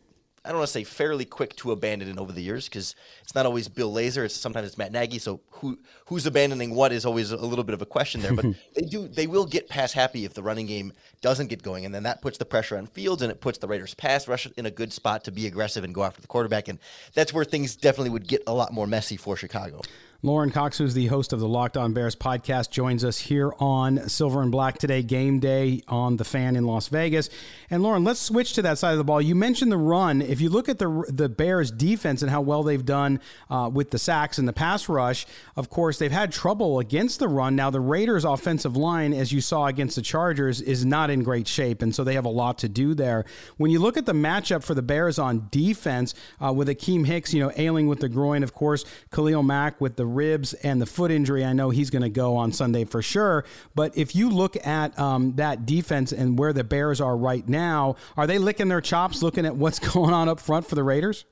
[0.45, 3.35] I don't want to say fairly quick to abandon it over the years because it's
[3.35, 4.25] not always Bill Lazor.
[4.27, 5.19] It's sometimes it's Matt Nagy.
[5.19, 8.35] So who who's abandoning what is always a little bit of a question there.
[8.35, 11.87] But they do they will get pass happy if the running game doesn't get going,
[11.87, 14.47] and then that puts the pressure on Fields and it puts the Raiders pass rush
[14.57, 16.69] in a good spot to be aggressive and go after the quarterback.
[16.69, 16.79] And
[17.15, 19.81] that's where things definitely would get a lot more messy for Chicago.
[20.25, 24.09] Lorin Cox, who's the host of the Locked On Bears podcast, joins us here on
[24.09, 27.29] Silver and Black today, game day on the fan in Las Vegas.
[27.69, 29.21] And Lorin, let's switch to that side of the ball.
[29.21, 30.23] You mentioned the run.
[30.23, 33.91] If you look at the the Bears defense and how well they've done uh, with
[33.91, 37.55] the sacks and the pass rush, of course they've had trouble against the run.
[37.55, 41.47] Now the Raiders' offensive line, as you saw against the Chargers, is not in great
[41.47, 43.27] shape, and so they have a lot to do there.
[43.59, 47.35] When you look at the matchup for the Bears on defense, uh, with Akiem Hicks,
[47.35, 50.87] you know, ailing with the groin, of course, Khalil Mack with the ribs and the
[50.87, 51.45] foot injury.
[51.45, 53.45] I know he's going to go on Sunday for sure.
[53.75, 57.97] But if you look at um, that defense and where the Bears are right now,
[58.17, 61.25] are they licking their chops looking at what's going on up front for the Raiders?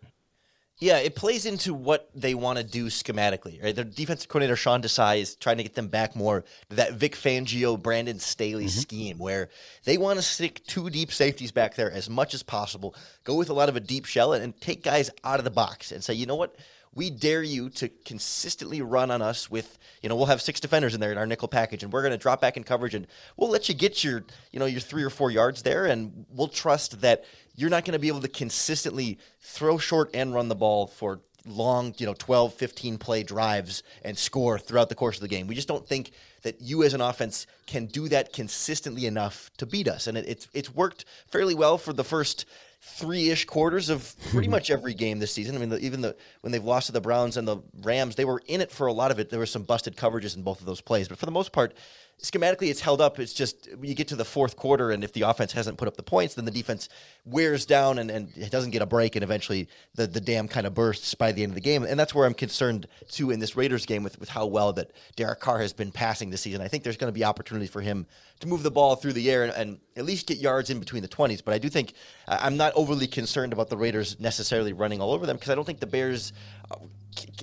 [0.82, 3.72] Yeah, it plays into what they want to do schematically, right?
[3.72, 7.14] Their defensive coordinator Sean Desai is trying to get them back more to that Vic
[7.14, 8.80] Fangio, Brandon Staley mm-hmm.
[8.80, 9.48] scheme, where
[9.84, 13.48] they want to stick two deep safeties back there as much as possible, go with
[13.48, 16.02] a lot of a deep shell, and, and take guys out of the box and
[16.02, 16.56] say, you know what,
[16.94, 20.94] we dare you to consistently run on us with, you know, we'll have six defenders
[20.94, 23.06] in there in our nickel package, and we're going to drop back in coverage, and
[23.36, 26.48] we'll let you get your, you know, your three or four yards there, and we'll
[26.48, 27.24] trust that
[27.56, 31.20] you're not going to be able to consistently throw short and run the ball for
[31.46, 35.46] long, you know, 12, 15 play drives and score throughout the course of the game.
[35.46, 39.66] We just don't think that you as an offense can do that consistently enough to
[39.66, 40.06] beat us.
[40.06, 42.46] And it, it's it's worked fairly well for the first
[42.84, 44.52] three-ish quarters of pretty hmm.
[44.52, 45.54] much every game this season.
[45.54, 48.24] I mean, the, even the when they've lost to the Browns and the Rams, they
[48.24, 49.30] were in it for a lot of it.
[49.30, 51.74] There were some busted coverages in both of those plays, but for the most part,
[52.22, 53.18] schematically it's held up.
[53.18, 55.96] It's just you get to the fourth quarter, and if the offense hasn't put up
[55.96, 56.88] the points, then the defense
[57.24, 60.66] wears down and, and it doesn't get a break, and eventually the, the dam kind
[60.66, 61.82] of bursts by the end of the game.
[61.82, 64.92] And that's where I'm concerned too in this Raiders game with, with how well that
[65.16, 66.60] Derek Carr has been passing this season.
[66.60, 68.06] I think there's going to be opportunities for him
[68.40, 71.02] to move the ball through the air and, and at least get yards in between
[71.02, 71.42] the 20s.
[71.44, 71.94] But I do think
[72.28, 75.64] I'm not overly concerned about the Raiders necessarily running all over them because I don't
[75.64, 76.32] think the Bears.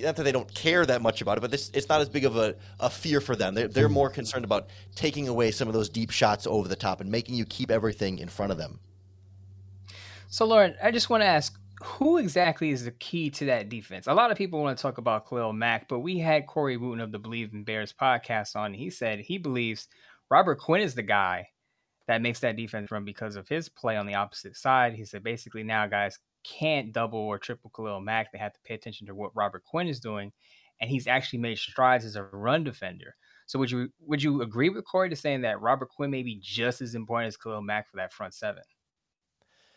[0.00, 2.24] Not that they don't care that much about it, but this it's not as big
[2.24, 3.54] of a, a fear for them.
[3.54, 3.94] They're, they're mm-hmm.
[3.94, 7.36] more concerned about taking away some of those deep shots over the top and making
[7.36, 8.80] you keep everything in front of them.
[10.28, 14.06] So, Lorin, I just want to ask who exactly is the key to that defense?
[14.06, 17.00] A lot of people want to talk about Khalil Mack, but we had Corey Wooten
[17.00, 18.74] of the Believe in Bears podcast on.
[18.74, 19.88] He said he believes
[20.30, 21.48] Robert Quinn is the guy
[22.06, 24.94] that makes that defense run because of his play on the opposite side.
[24.94, 28.32] He said basically now guys can't double or triple Khalil Mack.
[28.32, 30.32] They have to pay attention to what Robert Quinn is doing,
[30.80, 33.14] and he's actually made strides as a run defender.
[33.46, 36.38] So would you would you agree with Corey to saying that Robert Quinn may be
[36.40, 38.62] just as important as Khalil Mack for that front seven?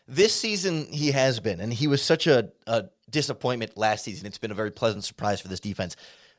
[0.06, 4.26] This season he has been, and he was such a, a disappointment last season.
[4.26, 5.96] It's been a very pleasant surprise for this defense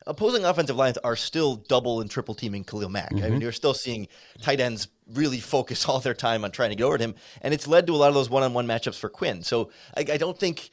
[0.08, 3.08] opposing offensive lines are still double and triple teaming Khalil Mack.
[3.08, 3.18] Mm-hmm.
[3.18, 3.42] I mean, mm-hmm.
[3.42, 4.08] you're still seeing
[4.42, 7.54] tight ends really focus all their time on trying to get over to him, and
[7.54, 9.42] it's led to a lot of those one-on-one matchups for Quinn.
[9.44, 10.70] So I, I don't think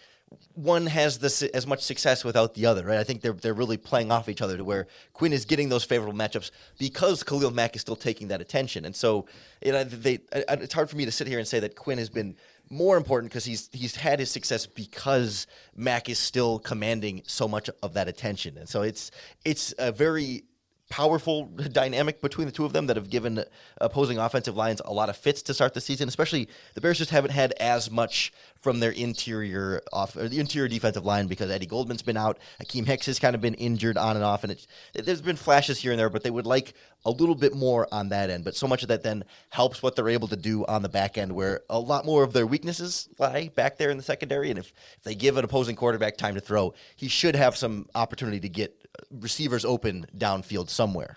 [0.54, 2.98] one has this as much success without the other, right?
[2.98, 5.84] I think they're they're really playing off each other to where Quinn is getting those
[5.84, 9.26] favorable matchups because Khalil Mack is still taking that attention, and so
[9.64, 12.08] you know, they, it's hard for me to sit here and say that Quinn has
[12.08, 12.36] been
[12.70, 17.68] more important because he's he's had his success because Mack is still commanding so much
[17.82, 19.10] of that attention, and so it's
[19.44, 20.44] it's a very
[20.92, 23.42] powerful dynamic between the two of them that have given
[23.78, 26.06] opposing offensive lines a lot of fits to start the season.
[26.06, 31.06] Especially the Bears just haven't had as much from their interior off the interior defensive
[31.06, 34.24] line because Eddie Goldman's been out, Akiem Hicks has kind of been injured on and
[34.24, 36.74] off, and it's there's been flashes here and there, but they would like
[37.06, 38.44] a little bit more on that end.
[38.44, 41.16] But so much of that then helps what they're able to do on the back
[41.16, 44.50] end, where a lot more of their weaknesses lie back there in the secondary.
[44.50, 47.88] And if, if they give an opposing quarterback time to throw, he should have some
[47.94, 51.16] opportunity to get receivers open downfield somewhere.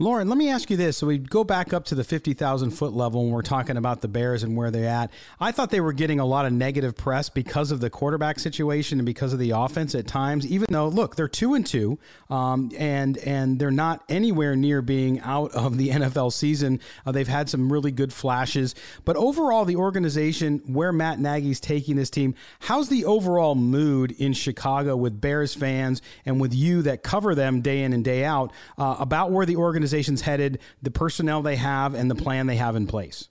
[0.00, 0.98] Lorin, let me ask you this.
[0.98, 4.06] So we go back up to the 50,000 foot level and we're talking about the
[4.06, 5.10] Bears and where they're at.
[5.40, 9.00] I thought they were getting a lot of negative press because of the quarterback situation
[9.00, 11.98] and because of the offense at times, even though, look, they're two and two
[12.30, 16.78] um, and, and they're not anywhere near being out of the NFL season.
[17.04, 18.76] Uh, they've had some really good flashes.
[19.04, 24.32] But overall, the organization, where Matt Nagy's taking this team, how's the overall mood in
[24.32, 28.52] Chicago with Bears fans and with you that cover them day in and day out
[28.78, 32.56] uh, about where the organization organization's headed, the personnel they have, and the plan they
[32.56, 33.28] have in place?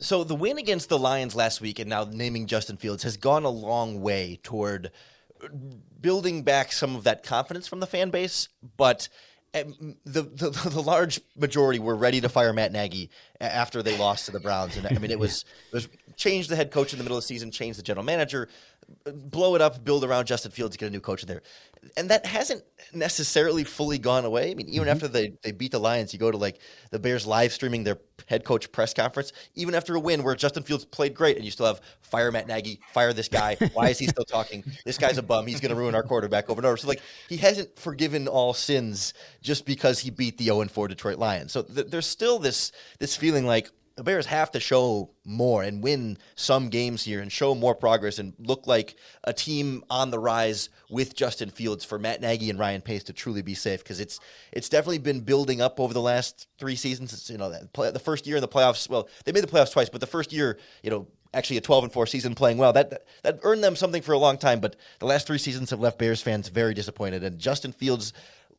[0.00, 3.44] So the win against the Lions last week, and now naming Justin Fields, has gone
[3.44, 4.90] a long way toward
[6.00, 8.48] building back some of that confidence from the fan base.
[8.76, 9.08] But
[9.54, 9.64] eh,
[10.04, 13.10] the, the, the large majority were ready to fire Matt Nagy
[13.42, 14.76] after they lost to the Browns.
[14.76, 17.24] And I mean, it was it was change the head coach in the middle of
[17.24, 18.48] the season, change the general manager,
[19.06, 21.42] blow it up, build around Justin Fields, get a new coach there.
[21.96, 22.62] And that hasn't
[22.94, 24.52] necessarily fully gone away.
[24.52, 24.90] I mean, even mm-hmm.
[24.90, 27.98] after they, they beat the Lions, you go to like the Bears live streaming their
[28.28, 31.50] head coach press conference, even after a win where Justin Fields played great and you
[31.50, 33.56] still have fire Matt Nagy, fire this guy.
[33.72, 34.62] Why is he still talking?
[34.84, 35.46] This guy's a bum.
[35.46, 36.76] He's going to ruin our quarterback over and over.
[36.76, 41.18] So like he hasn't forgiven all sins just because he beat the 0 4 Detroit
[41.18, 41.50] Lions.
[41.50, 45.82] So th- there's still this this feeling like the Bears have to show more and
[45.82, 50.18] win some games here and show more progress and look like a team on the
[50.18, 54.00] rise with Justin Fields for Matt Nagy and Ryan Pace to truly be safe because
[54.00, 54.18] it's
[54.52, 57.12] it's definitely been building up over the last three seasons.
[57.12, 58.88] It's, you know, the first year in the playoffs.
[58.88, 61.84] Well, they made the playoffs twice, but the first year, you know, actually a 12
[61.84, 62.72] and 4 season playing well.
[62.72, 65.80] That that earned them something for a long time, but the last 3 seasons have
[65.80, 68.12] left Bears fans very disappointed and Justin Fields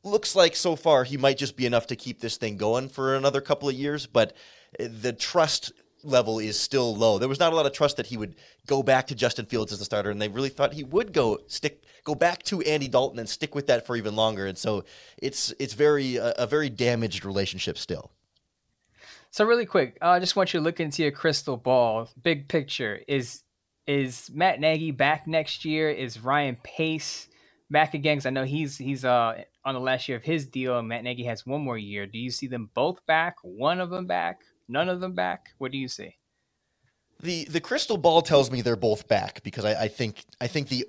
[0.04, 3.16] looks like so far he might just be enough to keep this thing going for
[3.16, 4.36] another couple of years, but
[4.80, 5.72] the trust
[6.04, 7.18] level is still low.
[7.18, 8.36] There was not a lot of trust that he would
[8.68, 11.40] go back to Justin Fields as a starter, and they really thought he would go
[11.48, 14.46] stick go back to Andy Dalton and stick with that for even longer.
[14.46, 14.84] And so
[15.18, 18.12] it's it's very a very damaged relationship still.
[19.32, 22.10] So really quick, uh, I just want you to look into your crystal ball.
[22.22, 23.44] Big picture is
[23.88, 25.90] is Matt Nagy back next year?
[25.90, 27.28] Is Ryan Pace
[27.70, 28.18] back again?
[28.18, 31.04] Because I know he's he's uh on the last year of his deal, and Matt
[31.04, 32.06] Nagy has one more year.
[32.06, 33.38] Do you see them both back?
[33.42, 34.42] One of them back?
[34.68, 35.50] None of them back?
[35.58, 36.16] What do you see?
[37.22, 40.68] The the crystal ball tells me they're both back because I, I think I think
[40.68, 40.86] the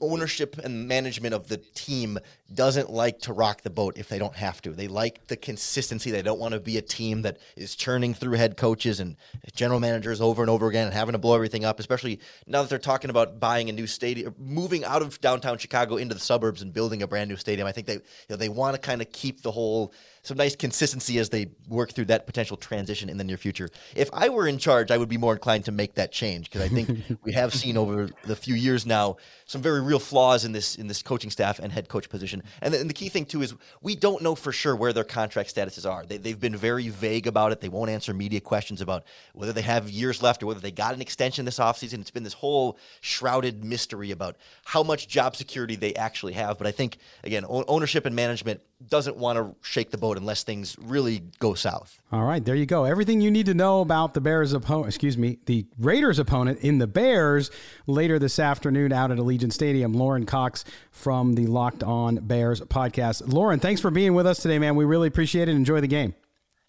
[0.00, 2.18] ownership and management of the team
[2.52, 4.70] doesn't like to rock the boat if they don't have to.
[4.70, 6.10] They like the consistency.
[6.10, 9.16] They don't want to be a team that is churning through head coaches and
[9.54, 12.70] general managers over and over again and having to blow everything up, especially now that
[12.70, 16.62] they're talking about buying a new stadium, moving out of downtown Chicago into the suburbs
[16.62, 17.66] and building a brand new stadium.
[17.66, 19.92] I think they you know, they want to kind of keep the whole
[20.24, 23.68] some nice consistency as they work through that potential transition in the near future.
[23.94, 26.62] If I were in charge, I would be more inclined to make that change because
[26.62, 30.52] I think we have seen over the few years now some very real flaws in
[30.52, 32.42] this in this coaching staff and head coach position.
[32.62, 35.04] And the, and the key thing too is we don't know for sure where their
[35.04, 36.06] contract statuses are.
[36.06, 37.60] They, they've been very vague about it.
[37.60, 40.94] They won't answer media questions about whether they have years left or whether they got
[40.94, 42.00] an extension this offseason.
[42.00, 46.56] It's been this whole shrouded mystery about how much job security they actually have.
[46.56, 50.76] But I think again, ownership and management doesn't want to shake the boat unless things
[50.80, 52.00] really go south.
[52.12, 52.84] All right, there you go.
[52.84, 56.78] Everything you need to know about the Bears opponent, excuse me, the Raiders opponent in
[56.78, 57.50] the Bears
[57.86, 59.94] later this afternoon out at Allegiant Stadium.
[59.94, 63.32] Lorin Cox from the Locked On Bears podcast.
[63.32, 64.76] Lorin, thanks for being with us today, man.
[64.76, 65.52] We really appreciate it.
[65.52, 66.14] Enjoy the game.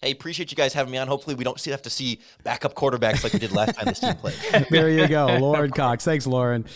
[0.02, 1.08] Hey, appreciate you guys having me on.
[1.08, 4.14] Hopefully, we don't have to see backup quarterbacks like we did last time this team
[4.14, 4.34] played.
[4.70, 6.04] there you go, Lorin Cox.
[6.04, 6.66] Thanks, Lorin.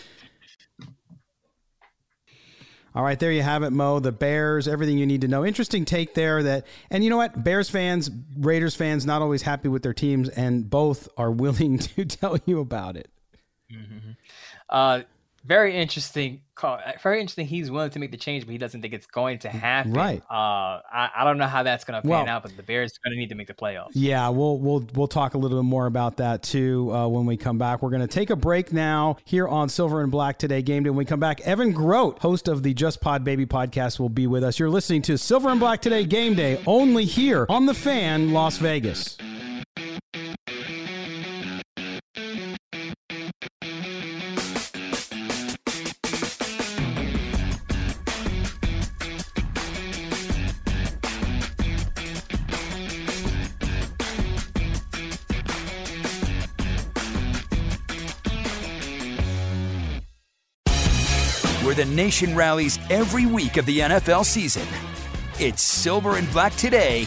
[2.94, 4.00] All right, there you have it, Mo.
[4.00, 5.44] The Bears, everything you need to know.
[5.44, 6.42] Interesting take there.
[6.42, 10.28] That and you know what, Bears fans, Raiders fans, not always happy with their teams,
[10.28, 13.08] and both are willing to tell you about it.
[13.72, 14.10] Mm-hmm.
[14.68, 15.02] Uh,
[15.44, 16.78] very interesting call.
[17.02, 17.46] Very interesting.
[17.46, 19.92] He's willing to make the change, but he doesn't think it's going to happen.
[19.92, 20.22] Right.
[20.30, 22.92] Uh, I, I don't know how that's going to pan well, out, but the Bears
[22.92, 23.90] are going to need to make the playoffs.
[23.94, 27.36] Yeah, we'll we'll we'll talk a little bit more about that too uh, when we
[27.36, 27.82] come back.
[27.82, 30.90] We're going to take a break now here on Silver and Black today game day.
[30.90, 34.26] When we come back, Evan Groat, host of the Just Pod Baby podcast, will be
[34.26, 34.58] with us.
[34.58, 38.58] You're listening to Silver and Black today game day only here on the Fan, Las
[38.58, 39.16] Vegas.
[61.90, 64.66] Nation rallies every week of the NFL season.
[65.38, 67.06] It's Silver and Black Today,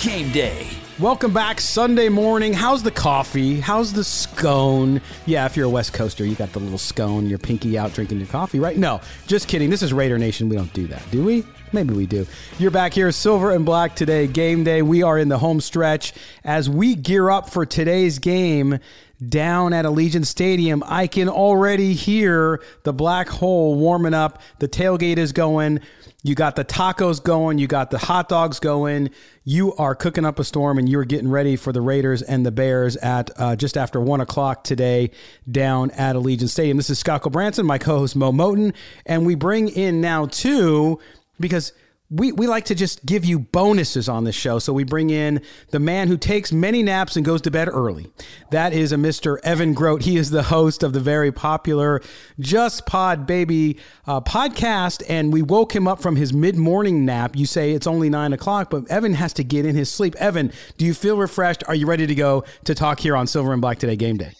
[0.00, 0.66] game day.
[0.98, 2.52] Welcome back Sunday morning.
[2.52, 3.60] How's the coffee?
[3.60, 5.00] How's the scone?
[5.26, 8.18] Yeah, if you're a West Coaster, you got the little scone, your pinky out drinking
[8.18, 8.76] your coffee, right?
[8.76, 9.70] No, just kidding.
[9.70, 10.48] This is Raider Nation.
[10.48, 11.44] We don't do that, do we?
[11.72, 12.26] Maybe we do.
[12.58, 14.82] You're back here, Silver and Black today, game day.
[14.82, 18.80] We are in the home stretch as we gear up for today's game
[19.26, 24.40] down at Allegiant Stadium, I can already hear the black hole warming up.
[24.58, 25.80] The tailgate is going.
[26.22, 27.58] You got the tacos going.
[27.58, 29.10] You got the hot dogs going.
[29.44, 32.50] You are cooking up a storm and you're getting ready for the Raiders and the
[32.50, 35.10] Bears at uh, just after one o'clock today
[35.50, 36.76] down at Allegiant Stadium.
[36.76, 38.74] This is Scott Branson, my co host Mo Moton,
[39.06, 41.00] And we bring in now two
[41.40, 41.72] because
[42.10, 44.58] we, we like to just give you bonuses on this show.
[44.58, 48.10] So we bring in the man who takes many naps and goes to bed early.
[48.50, 49.38] That is a Mr.
[49.44, 50.02] Evan Groat.
[50.02, 52.00] He is the host of the very popular
[52.40, 55.02] Just Pod Baby uh, podcast.
[55.06, 57.36] And we woke him up from his mid morning nap.
[57.36, 60.16] You say it's only nine o'clock, but Evan has to get in his sleep.
[60.16, 61.62] Evan, do you feel refreshed?
[61.68, 64.32] Are you ready to go to talk here on Silver and Black Today Game Day?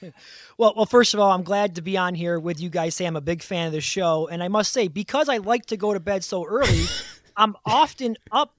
[0.58, 2.96] Well, well, first of all, I'm glad to be on here with you guys.
[2.96, 5.66] Say I'm a big fan of the show, and I must say because I like
[5.66, 6.86] to go to bed so early,
[7.36, 8.52] I'm often up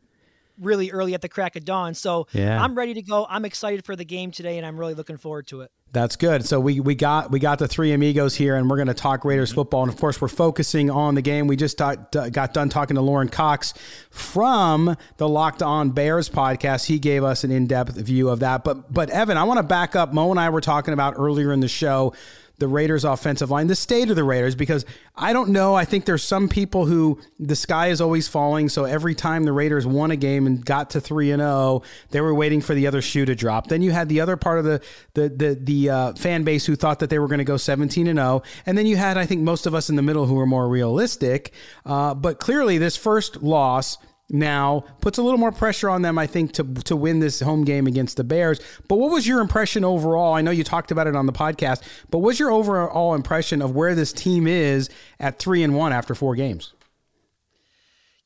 [0.60, 1.94] really early at the crack of dawn.
[1.94, 2.62] So yeah.
[2.62, 3.26] I'm ready to go.
[3.30, 5.72] I'm excited for the game today, and I'm really looking forward to it.
[5.92, 6.46] That's good.
[6.46, 9.26] So we we got we got the three amigos here, and we're going to talk
[9.26, 9.82] Raiders football.
[9.82, 11.48] And of course, we're focusing on the game.
[11.48, 13.74] We just got done talking to Lorin Cox
[14.12, 16.86] from the Locked On Bears podcast.
[16.86, 18.64] He gave us an in depth view of that.
[18.64, 20.14] But but Evan, I want to back up.
[20.14, 22.14] Mo and I were talking about earlier in the show
[22.60, 24.86] the Raiders offensive line, the state of the Raiders, because
[25.16, 25.76] I don't know.
[25.76, 28.70] I think there's some people who the sky is always falling.
[28.70, 31.84] So every time the Raiders won a game and got to three and zero, oh,
[32.12, 33.68] they were waiting for the other shoe to drop.
[33.68, 34.82] Then you had the other part of the
[35.14, 38.08] the the, the uh, fan base who thought that they were going to go 17
[38.08, 40.36] and 0, and then you had I think most of us in the middle who
[40.36, 41.54] were more realistic.
[41.86, 43.98] Uh, but clearly, this first loss
[44.30, 47.64] now puts a little more pressure on them, I think, to to win this home
[47.64, 48.60] game against the Bears.
[48.88, 50.34] But what was your impression overall?
[50.34, 53.76] I know you talked about it on the podcast, but what's your overall impression of
[53.76, 56.74] where this team is at three and one after four games?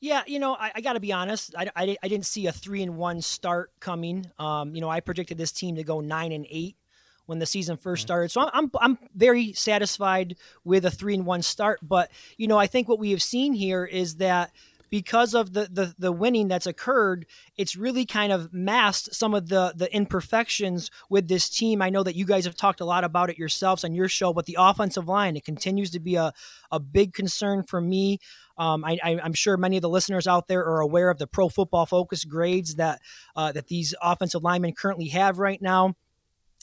[0.00, 1.54] Yeah, you know, I, I got to be honest.
[1.56, 4.30] I, I, I, didn't see a three and one start coming.
[4.38, 6.76] Um, you know, I predicted this team to go nine and eight
[7.24, 8.06] when the season first mm-hmm.
[8.06, 8.30] started.
[8.30, 11.80] So I'm, I'm, I'm very satisfied with a three and one start.
[11.82, 14.52] But you know, I think what we have seen here is that
[14.94, 17.26] because of the, the the winning that's occurred,
[17.56, 21.82] it's really kind of masked some of the the imperfections with this team.
[21.82, 24.32] I know that you guys have talked a lot about it yourselves on your show,
[24.32, 26.32] but the offensive line it continues to be a
[26.70, 28.20] a big concern for me.
[28.56, 31.48] Um, I, am sure many of the listeners out there are aware of the Pro
[31.48, 33.02] Football Focus grades that
[33.34, 35.96] uh, that these offensive linemen currently have right now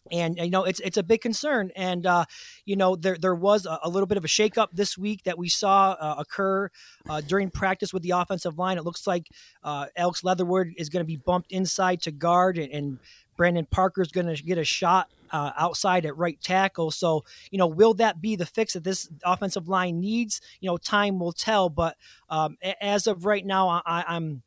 [0.10, 1.72] and you know it's it's a big concern.
[1.76, 2.26] And uh,
[2.66, 5.38] you know there there was a, a, little bit of a shakeup this week that
[5.38, 6.70] we saw uh, occur
[7.10, 8.78] uh, during practice with the offensive line.
[8.78, 9.28] It looks like
[9.64, 12.99] uh, Alex Leatherwood is going to be bumped inside to guard and, and
[13.38, 16.91] Brandon Parker is going to get a shot uh, outside at right tackle.
[16.91, 20.41] So you know will that be the fix that this offensive line needs?
[20.60, 21.70] You know time will tell.
[21.70, 21.97] But
[22.30, 24.41] um, as of right now I, I'm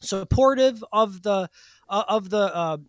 [0.00, 1.48] supportive of the
[1.88, 2.80] uh, of the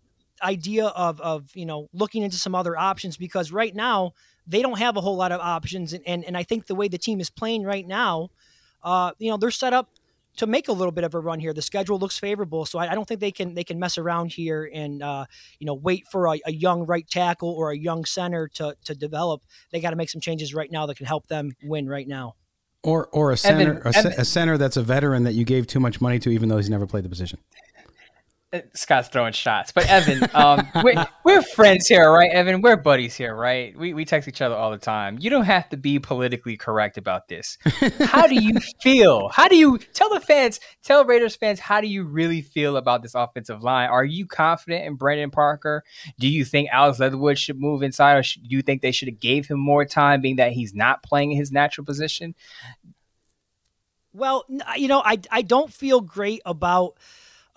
[0.42, 4.12] idea of of you know looking into some other options because right now
[4.46, 6.88] they don't have a whole lot of options and and, and I think the way
[6.88, 8.30] the team is playing right now,
[8.82, 9.90] uh, you know they're set up
[10.36, 11.52] to make a little bit of a run here.
[11.52, 14.32] The schedule looks favorable, so I, I don't think they can they can mess around
[14.32, 15.26] here and uh,
[15.58, 18.94] you know wait for a, a, young right tackle or a young center to to
[18.94, 19.42] develop.
[19.70, 22.34] They got to make some changes right now that can help them win right now.
[22.82, 25.80] Or or a center Evan, a, a, center that's a veteran that you gave too
[25.80, 27.38] much money to, even though he's never played the position.
[28.74, 29.72] Scott's throwing shots.
[29.72, 32.30] But Evan, um, we're, we're friends here, right?
[32.30, 33.76] Evan, we're buddies here, right?
[33.76, 35.18] We, we text each other all the time.
[35.20, 37.58] You don't have to be politically correct about this.
[38.00, 39.28] How do you feel?
[39.28, 43.02] How do you tell the fans, tell Raiders fans, how do you really feel about
[43.02, 43.88] this offensive line?
[43.88, 45.84] Are you confident in Brandon Parker?
[46.18, 49.20] Do you think Alex Leatherwood should move inside, or do you think they should have
[49.20, 52.34] gave him more time, being that he's not playing in his natural position?
[54.12, 54.44] Well,
[54.76, 56.96] you know, I I don't feel great about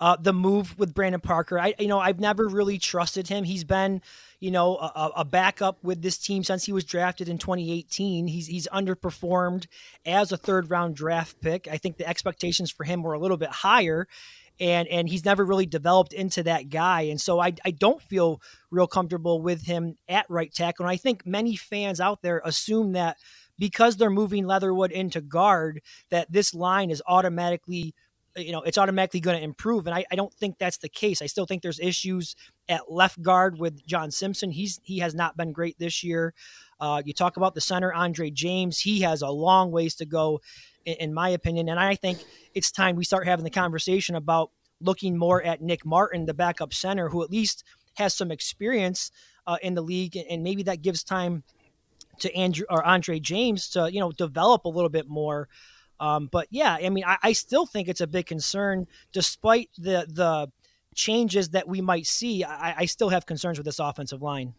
[0.00, 1.58] uh, the move with Brandon Parker.
[1.58, 3.44] I, you know, I've never really trusted him.
[3.44, 4.00] He's been,
[4.38, 8.28] you know, a, a, backup with this team since he was drafted in 2018.
[8.28, 9.66] He's he's underperformed
[10.06, 11.66] as a third round draft pick.
[11.66, 14.06] I think the expectations for him were a little bit higher.
[14.60, 17.02] And, and he's never really developed into that guy.
[17.02, 18.42] And so I, I don't feel
[18.72, 20.84] real comfortable with him at right tackle.
[20.84, 23.18] And I think many fans out there assume that
[23.56, 25.80] because they're moving Leatherwood into guard,
[26.10, 27.94] that this line is automatically
[28.36, 29.86] you know, it's automatically going to improve.
[29.86, 31.22] And I, I don't think that's the case.
[31.22, 32.36] I still think there's issues
[32.68, 34.50] at left guard with John Simpson.
[34.50, 36.34] He's he has not been great this year.
[36.80, 38.78] Uh, you talk about the center, Andre James.
[38.78, 40.40] He has a long ways to go,
[40.84, 41.68] in, in my opinion.
[41.68, 42.18] And I think
[42.54, 44.50] it's time we start having the conversation about
[44.80, 47.64] looking more at Nick Martin, the backup center, who at least
[47.94, 49.10] has some experience
[49.46, 51.42] uh, in the league, and maybe that gives time
[52.20, 55.48] to Andrew or Andre James to you know develop a little bit more.
[56.00, 60.06] Um, but yeah, I mean, I, I, still think it's a big concern, despite the
[60.08, 60.50] the
[60.94, 62.44] changes that we might see.
[62.44, 64.54] I, I still have concerns with this offensive line.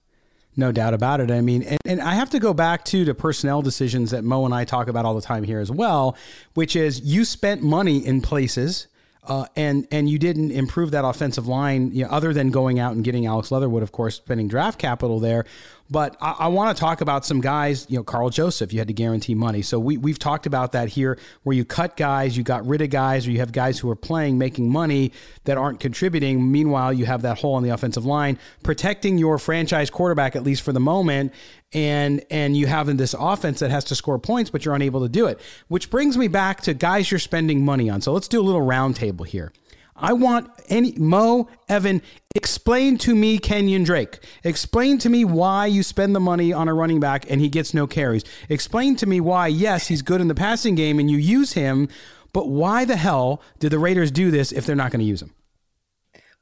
[0.56, 1.32] No doubt about it.
[1.32, 4.46] I mean, and, and I have to go back to the personnel decisions that Mo
[4.46, 6.18] and I talk about all the time here as well,
[6.56, 8.88] which is you spent money in places
[9.24, 12.94] uh, and and you didn't improve that offensive line, you know, other than going out
[12.94, 15.46] and getting Alex Leatherwood, of course, spending draft capital there.
[15.90, 17.86] But I, I want to talk about some guys.
[17.90, 19.62] You know, Karl Joseph, you had to guarantee money.
[19.62, 22.90] So we we've talked about that here, where you cut guys, you got rid of
[22.90, 25.12] guys, or you have guys who are playing, making money
[25.46, 26.52] that aren't contributing.
[26.52, 30.62] Meanwhile, you have that hole on the offensive line, protecting your franchise quarterback at least
[30.62, 31.34] for the moment
[31.74, 35.02] and and you have in this offense that has to score points, but you're unable
[35.02, 35.40] to do it.
[35.68, 38.02] Which brings me back to guys you're spending money on.
[38.02, 39.52] So let's do a little roundtable here.
[40.00, 42.02] I want any Mo Evan
[42.36, 44.20] explain to me Kenyon Drake.
[44.44, 47.74] Explain to me why you spend the money on a running back and he gets
[47.74, 48.24] no carries.
[48.48, 51.90] Explain to me why yes he's good in the passing game and you use him,
[52.34, 55.22] but why the hell did the Raiders do this if they're not going to use
[55.22, 55.34] him?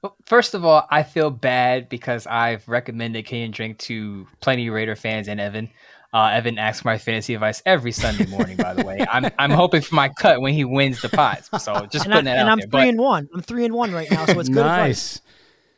[0.04, 4.74] Well, first of all, I feel bad because I've recommended Kenyon Drake to plenty of
[4.74, 5.72] Raider fans and Evan.
[6.14, 8.58] Uh, Evan asks my fantasy advice every Sunday morning.
[8.58, 11.50] By the way, I'm I'm hoping for my cut when he wins the pots.
[11.64, 12.68] So just and putting I, that and out I'm there.
[12.68, 13.30] three But and one.
[13.34, 14.60] I'm three and one right now, so it's good.
[14.60, 14.88] advice.
[14.88, 15.22] nice.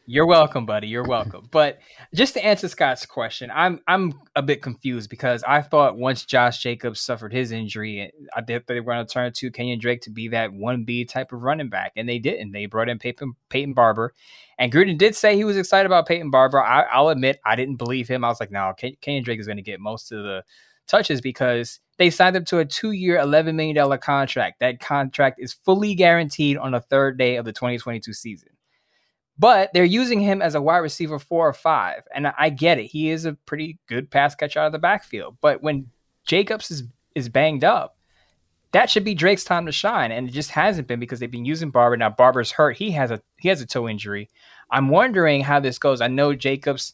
[0.05, 0.88] you're welcome, buddy.
[0.88, 1.47] You're welcome.
[1.51, 1.80] But
[2.13, 6.61] just to answer Scott's question, I'm I'm a bit confused because I thought once Josh
[6.61, 10.11] Jacobs suffered his injury, I did they were going to turn to Kenyon Drake to
[10.11, 12.51] be that one B type of running back, and they didn't.
[12.51, 14.13] They brought in Peyton, Peyton Barber,
[14.60, 16.62] and Gruden did say he was excited about Peyton Barber.
[16.62, 18.26] I, I'll admit I didn't believe him.
[18.26, 20.43] I was like, no, Ken, Kenyon Drake is going to get most of the
[20.86, 24.60] touches because they signed him to a two-year, eleven million dollar contract.
[24.60, 28.49] That contract is fully guaranteed on the third day of the 2022 season.
[29.38, 32.03] But they're using him as a wide receiver four or five.
[32.14, 32.88] And I get it.
[32.88, 35.38] He is a pretty good pass catcher out of the backfield.
[35.39, 35.88] But when
[36.26, 36.84] Jacobs is,
[37.16, 37.95] is banged up,
[38.72, 40.11] that should be Drake's time to shine.
[40.11, 41.97] And it just hasn't been because they've been using Barber.
[41.97, 42.78] Now Barber's hurt.
[42.78, 44.30] He has a he has a toe injury.
[44.72, 46.01] I'm wondering how this goes.
[46.01, 46.93] I know Jacobs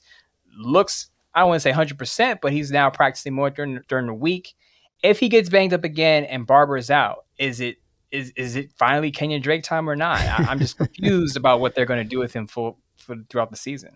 [0.57, 4.13] looks, I don't want to say 100%, but he's now practicing more during, during the
[4.13, 4.53] week.
[5.03, 7.78] If he gets banged up again and Barber is out, is it
[8.11, 10.19] is is it finally Kenyon Drake time or not?
[10.19, 13.51] I, I'm just confused about what they're going to do with him for, for throughout
[13.51, 13.91] the season.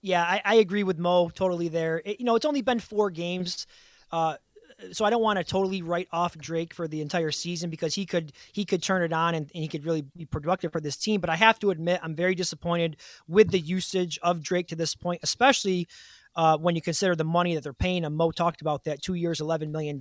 [0.00, 2.02] Yeah, I, I agree with Mo totally there.
[2.04, 3.68] It, you know, it's only been four games.
[4.10, 4.36] Uh,
[4.92, 8.06] so I don't want to totally write off Drake for the entire season because he
[8.06, 10.96] could he could turn it on and, and, he could really be productive for this
[10.96, 11.20] team.
[11.20, 12.96] But I have to admit I'm very disappointed
[13.28, 15.88] with the usage of Drake to this point, especially
[16.34, 18.16] uh, when you consider the money that they're paying him.
[18.16, 20.00] Mo talked about that two years, $11 million.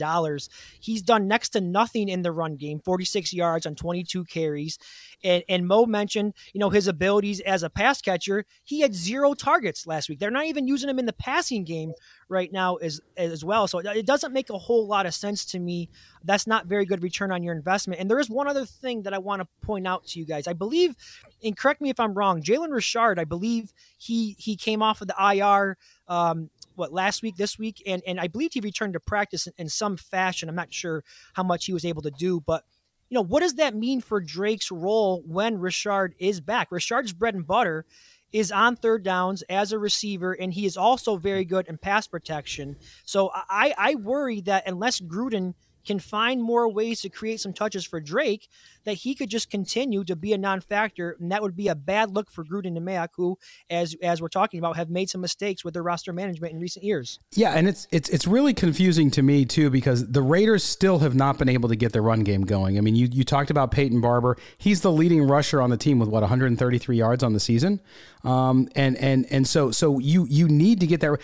[0.80, 4.78] He's done next to nothing in the run game, 46 yards on 22 carries.
[5.24, 8.46] And, and Mo mentioned, you know, his abilities as a pass catcher.
[8.64, 10.20] He had zero targets last week.
[10.20, 11.94] They're not even using him in the passing game
[12.32, 13.68] right now as, as well.
[13.68, 15.90] So it doesn't make a whole lot of sense to me.
[16.24, 18.00] That's not very good return on your investment.
[18.00, 20.48] And there is one other thing that I want to point out to you guys.
[20.48, 20.96] I believe,
[21.44, 25.08] and correct me if I'm wrong, Jalen Richard, I believe he he came off of
[25.08, 25.78] the IR
[26.08, 29.54] um, what last week, this week, and and I believe he returned to practice in,
[29.58, 30.50] in, some fashion.
[30.50, 31.04] I'm not sure
[31.34, 32.64] how much he was able to do, but
[33.10, 36.72] you know, what does that mean for Drake's role when Richard is back?
[36.72, 37.86] Richard's bread and butter
[38.32, 41.50] is on third downs as a receiver, and he is also very hmm.
[41.50, 42.78] good in pass protection.
[43.06, 45.54] So I, I worry that unless Gruden
[45.86, 48.48] can find more ways to create some touches for Drake,
[48.84, 52.12] that he could just continue to be a non-factor, and that would be a bad
[52.12, 53.38] look for Gruden and Mayock, who,
[53.70, 56.84] as as we're talking about, have made some mistakes with their roster management in recent
[56.84, 57.20] years.
[57.34, 61.16] Yeah, and it's it's it's really confusing to me too because the Raiders still have
[61.16, 62.78] not been able to get their run game going.
[62.78, 66.00] I mean, you you talked about Peyton Barber; he's the leading rusher on the team
[66.00, 67.82] with what 133 yards on the season,
[68.24, 71.20] um, and and and so so you you need to get there.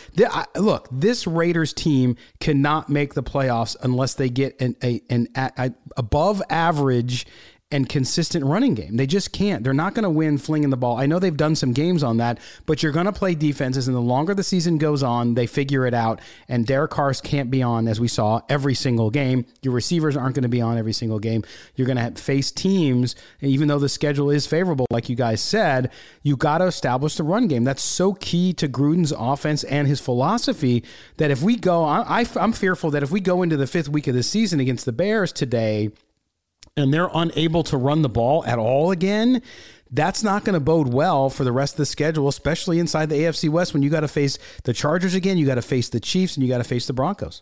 [0.55, 5.72] Look, this Raiders team cannot make the playoffs unless they get an a, an a,
[5.95, 7.26] above average
[7.70, 8.95] and consistent running game.
[8.95, 9.61] They just can't.
[9.61, 10.97] They're not going to win flinging the ball.
[10.97, 13.95] I know they've done some games on that, but you're going to play defenses, and
[13.95, 16.22] the longer the season goes on, they figure it out.
[16.47, 19.45] And Derek Carr's can't be on, as we saw, every single game.
[19.61, 21.43] Your receivers aren't going to be on every single game.
[21.76, 25.91] You're going to face teams, even though the schedule is favorable, like you guys said,
[26.24, 27.65] you got to establish the run game.
[27.65, 30.86] That's so key to Gruden's offense and his philosophy
[31.18, 33.89] that if we go, I, I, I'm fearful that if we go into the fifth
[33.89, 35.91] week of the season against the Bears today,
[36.78, 39.41] and they're unable to run the ball at all again,
[39.91, 43.15] that's not going to bode well for the rest of the schedule, especially inside the
[43.15, 45.99] AFC West when you got to face the Chargers again, you got to face the
[45.99, 47.41] Chiefs, and you got to face the Broncos.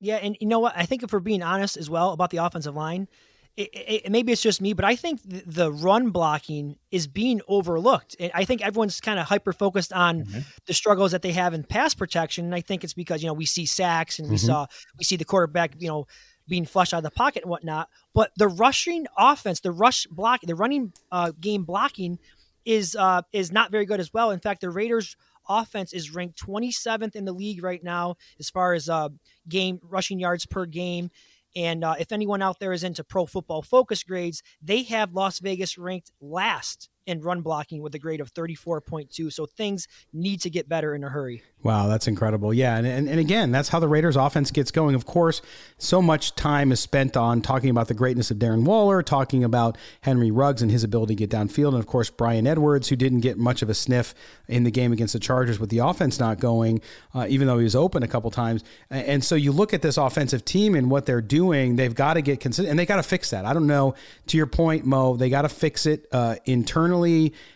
[0.00, 0.74] Yeah, and you know what?
[0.76, 3.08] I think if we're being honest as well about the offensive line,
[3.56, 7.40] it, it, maybe it's just me, but I think the, the run blocking is being
[7.48, 8.14] overlooked.
[8.20, 10.40] And I think everyone's kind of hyper focused on mm-hmm.
[10.66, 12.44] the struggles that they have in pass protection.
[12.44, 14.46] And I think it's because you know we see sacks and we mm-hmm.
[14.46, 14.66] saw
[14.98, 16.06] we see the quarterback you know
[16.48, 17.88] being flushed out of the pocket and whatnot.
[18.14, 22.18] But the rushing offense, the rush block, the running uh, game blocking
[22.64, 24.30] is uh, is not very good as well.
[24.30, 25.16] In fact, the Raiders
[25.48, 29.08] offense is ranked 27th in the league right now as far as uh,
[29.48, 31.10] game rushing yards per game.
[31.54, 35.38] And uh, if anyone out there is into pro football focus grades, they have Las
[35.38, 39.32] Vegas ranked last in run blocking with a grade of 34.2.
[39.32, 41.42] So things need to get better in a hurry.
[41.62, 42.54] Wow, that's incredible.
[42.54, 44.94] Yeah, and, and, and again, that's how the Raiders offense gets going.
[44.94, 45.42] Of course,
[45.78, 49.76] so much time is spent on talking about the greatness of Darren Waller, talking about
[50.02, 53.20] Henry Ruggs and his ability to get downfield, and of course, Bryan Edwards, who didn't
[53.20, 54.14] get much of a sniff
[54.46, 56.80] in the game against the Chargers with the offense not going,
[57.14, 58.62] uh, even though he was open a couple times.
[58.90, 62.22] And so you look at this offensive team and what they're doing, they've got to
[62.22, 63.44] get consistent, and they got to fix that.
[63.44, 63.94] I don't know,
[64.28, 66.95] to your point, Mo, they got to fix it uh, internally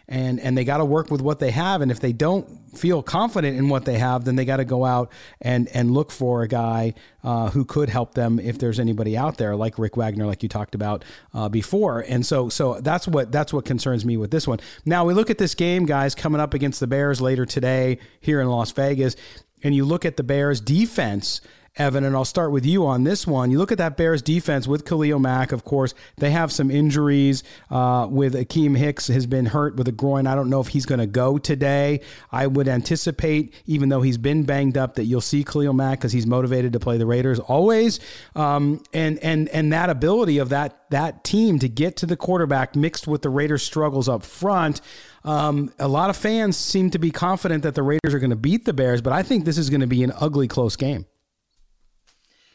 [0.09, 1.81] and and they got to work with what they have.
[1.81, 4.85] And if they don't feel confident in what they have, then they got to go
[4.85, 5.11] out
[5.41, 9.39] and and look for a guy uh, who could help them if there's anybody out
[9.39, 12.01] there like Rick Wagner, like you talked about uh, before.
[12.01, 14.61] And so so that's what that's what concerns me with this one.
[14.85, 18.41] Now we look at this game, guys, coming up against the Bears later today here
[18.41, 19.17] in Las Vegas,
[19.63, 21.41] and you look at the Bears defense
[21.81, 23.51] Evan, and I'll start with you on this one.
[23.51, 27.43] You look at that Bears defense with Khalil Mack, of course, they have some injuries
[27.71, 30.27] uh, with Akiem Hicks has been hurt with a groin.
[30.27, 32.03] I don't know if he's going to go today.
[32.31, 36.13] I would anticipate, even though he's been banged up, that you'll see Khalil Mack because
[36.13, 37.99] he's motivated to play the Raiders always.
[38.37, 42.77] Um, and and and that ability of that that team to get to the quarterback
[42.77, 44.83] mixed with the Raiders' struggles up front.
[45.25, 48.37] Um, a lot of fans seem to be confident that the Raiders are going to
[48.37, 51.07] beat the Bears, but I think this is going to be an ugly, close game.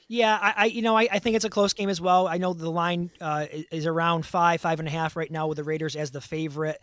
[0.08, 2.28] Yeah, I, I you know I, I, think it's a close game as well.
[2.28, 5.58] I know the line uh, is around five, five and a half right now with
[5.58, 6.80] the Raiders as the favorite.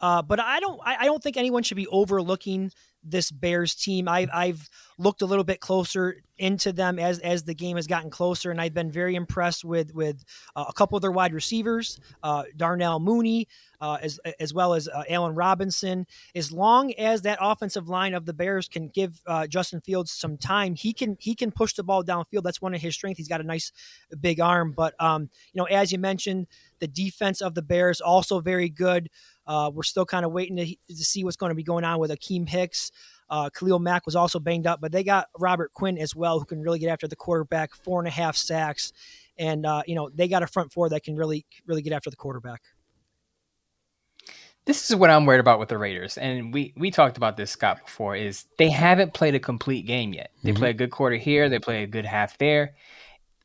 [0.00, 2.72] Uh, but I don't I, I, don't think anyone should be overlooking
[3.04, 4.08] this Bears team.
[4.08, 4.68] I, I've
[4.98, 8.60] looked a little bit closer into them as as the game has gotten closer, and
[8.60, 10.24] I've been very impressed with with
[10.56, 13.46] uh, a couple of their wide receivers, uh, Darnell Mooney,
[13.84, 16.06] uh, as as well as uh, Allen Robinson.
[16.34, 20.38] As long as that offensive line of the Bears can give uh, Justin Fields some
[20.38, 22.44] time, he can he can push the ball downfield.
[22.44, 23.18] That's one of his strengths.
[23.18, 23.72] He's got a nice
[24.18, 26.46] big arm, but um, you know, as you mentioned,
[26.80, 29.10] the defense of the Bears also very good.
[29.46, 31.98] Uh, we're still kind of waiting to, to see what's going to be going on
[31.98, 32.90] with Akiem Hicks.
[33.28, 36.46] Uh, Khalil Mack was also banged up, but they got Robert Quinn as well, who
[36.46, 37.74] can really get after the quarterback.
[37.74, 38.94] Four and a half sacks,
[39.36, 42.08] and uh, you know they got a front four that can really, really get after
[42.08, 42.62] the quarterback.
[44.66, 47.50] This is what I'm worried about with the Raiders, and we we talked about this
[47.50, 48.16] Scott before.
[48.16, 50.30] Is they haven't played a complete game yet.
[50.42, 50.58] They mm-hmm.
[50.58, 52.74] play a good quarter here, they play a good half there,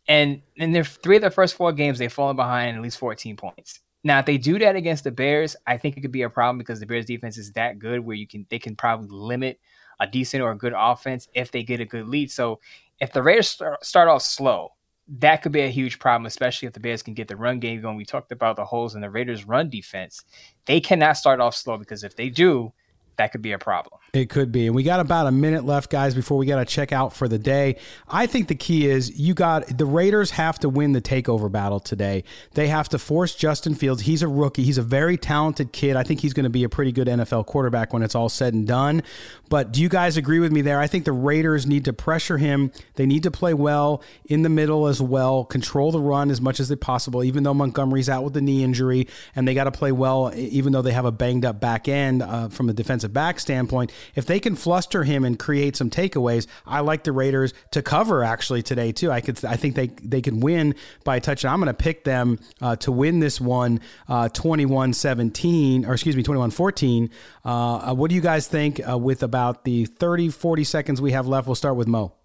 [0.07, 3.35] and in their three of their first four games, they've fallen behind at least 14
[3.35, 3.81] points.
[4.03, 6.57] Now, if they do that against the Bears, I think it could be a problem
[6.57, 9.59] because the Bears defense is that good where you can they can probably limit
[9.99, 12.31] a decent or a good offense if they get a good lead.
[12.31, 12.59] So
[12.99, 14.71] if the Raiders start, start off slow,
[15.17, 17.81] that could be a huge problem, especially if the Bears can get the run game
[17.81, 17.97] going.
[17.97, 20.23] We talked about the holes in the Raiders' run defense.
[20.65, 22.71] They cannot start off slow because if they do,
[23.17, 23.99] that could be a problem.
[24.11, 24.65] It could be.
[24.65, 27.27] And we got about a minute left, guys, before we got to check out for
[27.27, 27.75] the day.
[28.07, 31.79] I think the key is you got the Raiders have to win the takeover battle
[31.79, 32.23] today.
[32.55, 34.01] They have to force Justin Fields.
[34.01, 34.63] He's a rookie.
[34.63, 35.95] He's a very talented kid.
[35.95, 38.55] I think he's going to be a pretty good NFL quarterback when it's all said
[38.55, 39.03] and done.
[39.47, 40.79] But do you guys agree with me there?
[40.79, 42.71] I think the Raiders need to pressure him.
[42.95, 46.59] They need to play well in the middle as well, control the run as much
[46.59, 49.71] as they possible, even though Montgomery's out with the knee injury, and they got to
[49.71, 53.13] play well, even though they have a banged up back end uh, from a defensive
[53.13, 53.91] back standpoint.
[54.15, 58.23] If they can fluster him and create some takeaways, I like the Raiders to cover
[58.23, 59.11] actually today too.
[59.11, 61.53] I could I think they they can win by a touchdown.
[61.53, 66.23] I'm going to pick them uh, to win this one uh, 21-17 or excuse me
[66.23, 67.09] 21-14.
[67.43, 71.11] Uh, uh, what do you guys think uh, with about the 30 40 seconds we
[71.11, 71.47] have left?
[71.47, 72.18] We'll start with Mo.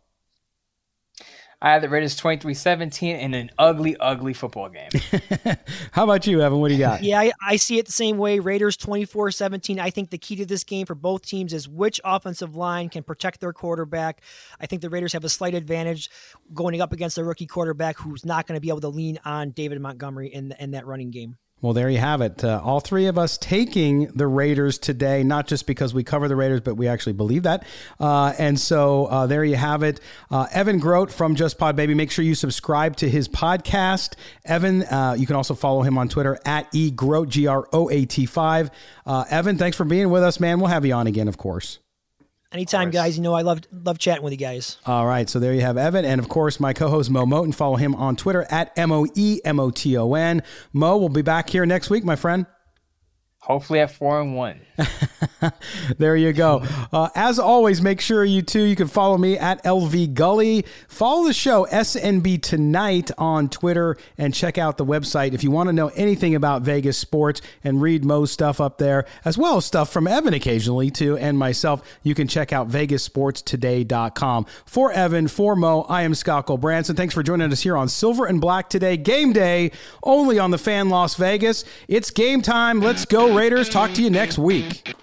[1.65, 4.91] I have the Raiders 23-17 in an ugly, ugly football game.
[5.93, 6.61] How about you, Evan?
[6.61, 7.03] What do you got?
[7.03, 8.39] Yeah, I, I see it the same way.
[8.39, 9.79] Raiders 24-17.
[9.79, 13.03] I think the key to this game for both teams is which offensive line can
[13.03, 14.21] protect their quarterback.
[14.61, 16.11] I think the Raiders have a slight advantage
[16.53, 19.53] going up against a rookie quarterback who's not going to be able to lean on
[19.53, 21.39] David Montgomery in, in that running game.
[21.65, 22.45] Well, there you have it.
[22.45, 26.37] Uh, all three of us taking the Raiders today, not just because we cover the
[26.37, 27.65] Raiders, but we actually believe that.
[27.99, 29.99] Uh, and so uh, there you have it.
[30.31, 31.95] Uh, Evan Groat from Just Pod Baby.
[31.95, 34.12] Make sure you subscribe to his podcast.
[34.45, 38.05] Evan, uh, you can also follow him on Twitter at egroat, G R O A
[38.05, 38.71] T 5.
[39.07, 40.61] Uh, Evan, thanks for being with us, man.
[40.61, 41.79] We'll have you on again, of course.
[42.55, 43.16] Anytime, guys.
[43.16, 44.78] You know I love love chatting with you guys.
[44.86, 47.52] All right, so there you have Evan, and of course my co-host Mo Moton.
[47.52, 50.40] Follow him on Twitter at m o e m o t o n.
[50.72, 52.46] Mo, we'll be back here next week, my friend.
[53.45, 54.61] Hopefully at four and one.
[55.99, 56.64] there you go.
[56.90, 60.64] Uh, as always, make sure you too you can follow me at LV Gully.
[60.88, 65.68] Follow the show SNB Tonight on Twitter and check out the website if you want
[65.68, 69.66] to know anything about Vegas sports and read Mo's stuff up there, as well as
[69.66, 71.82] stuff from Evan occasionally too, and myself.
[72.03, 74.47] You can check out VegasSportsToday.com.
[74.64, 76.97] For Evan, for Mo, I am Scott Branson.
[76.97, 79.70] Thanks for joining us here on Silver and Black today, game day,
[80.03, 81.64] only on the Fan Las Vegas.
[81.88, 82.80] It's game time.
[82.80, 83.68] Let's go, Raiders.
[83.68, 84.95] Talk to you next week.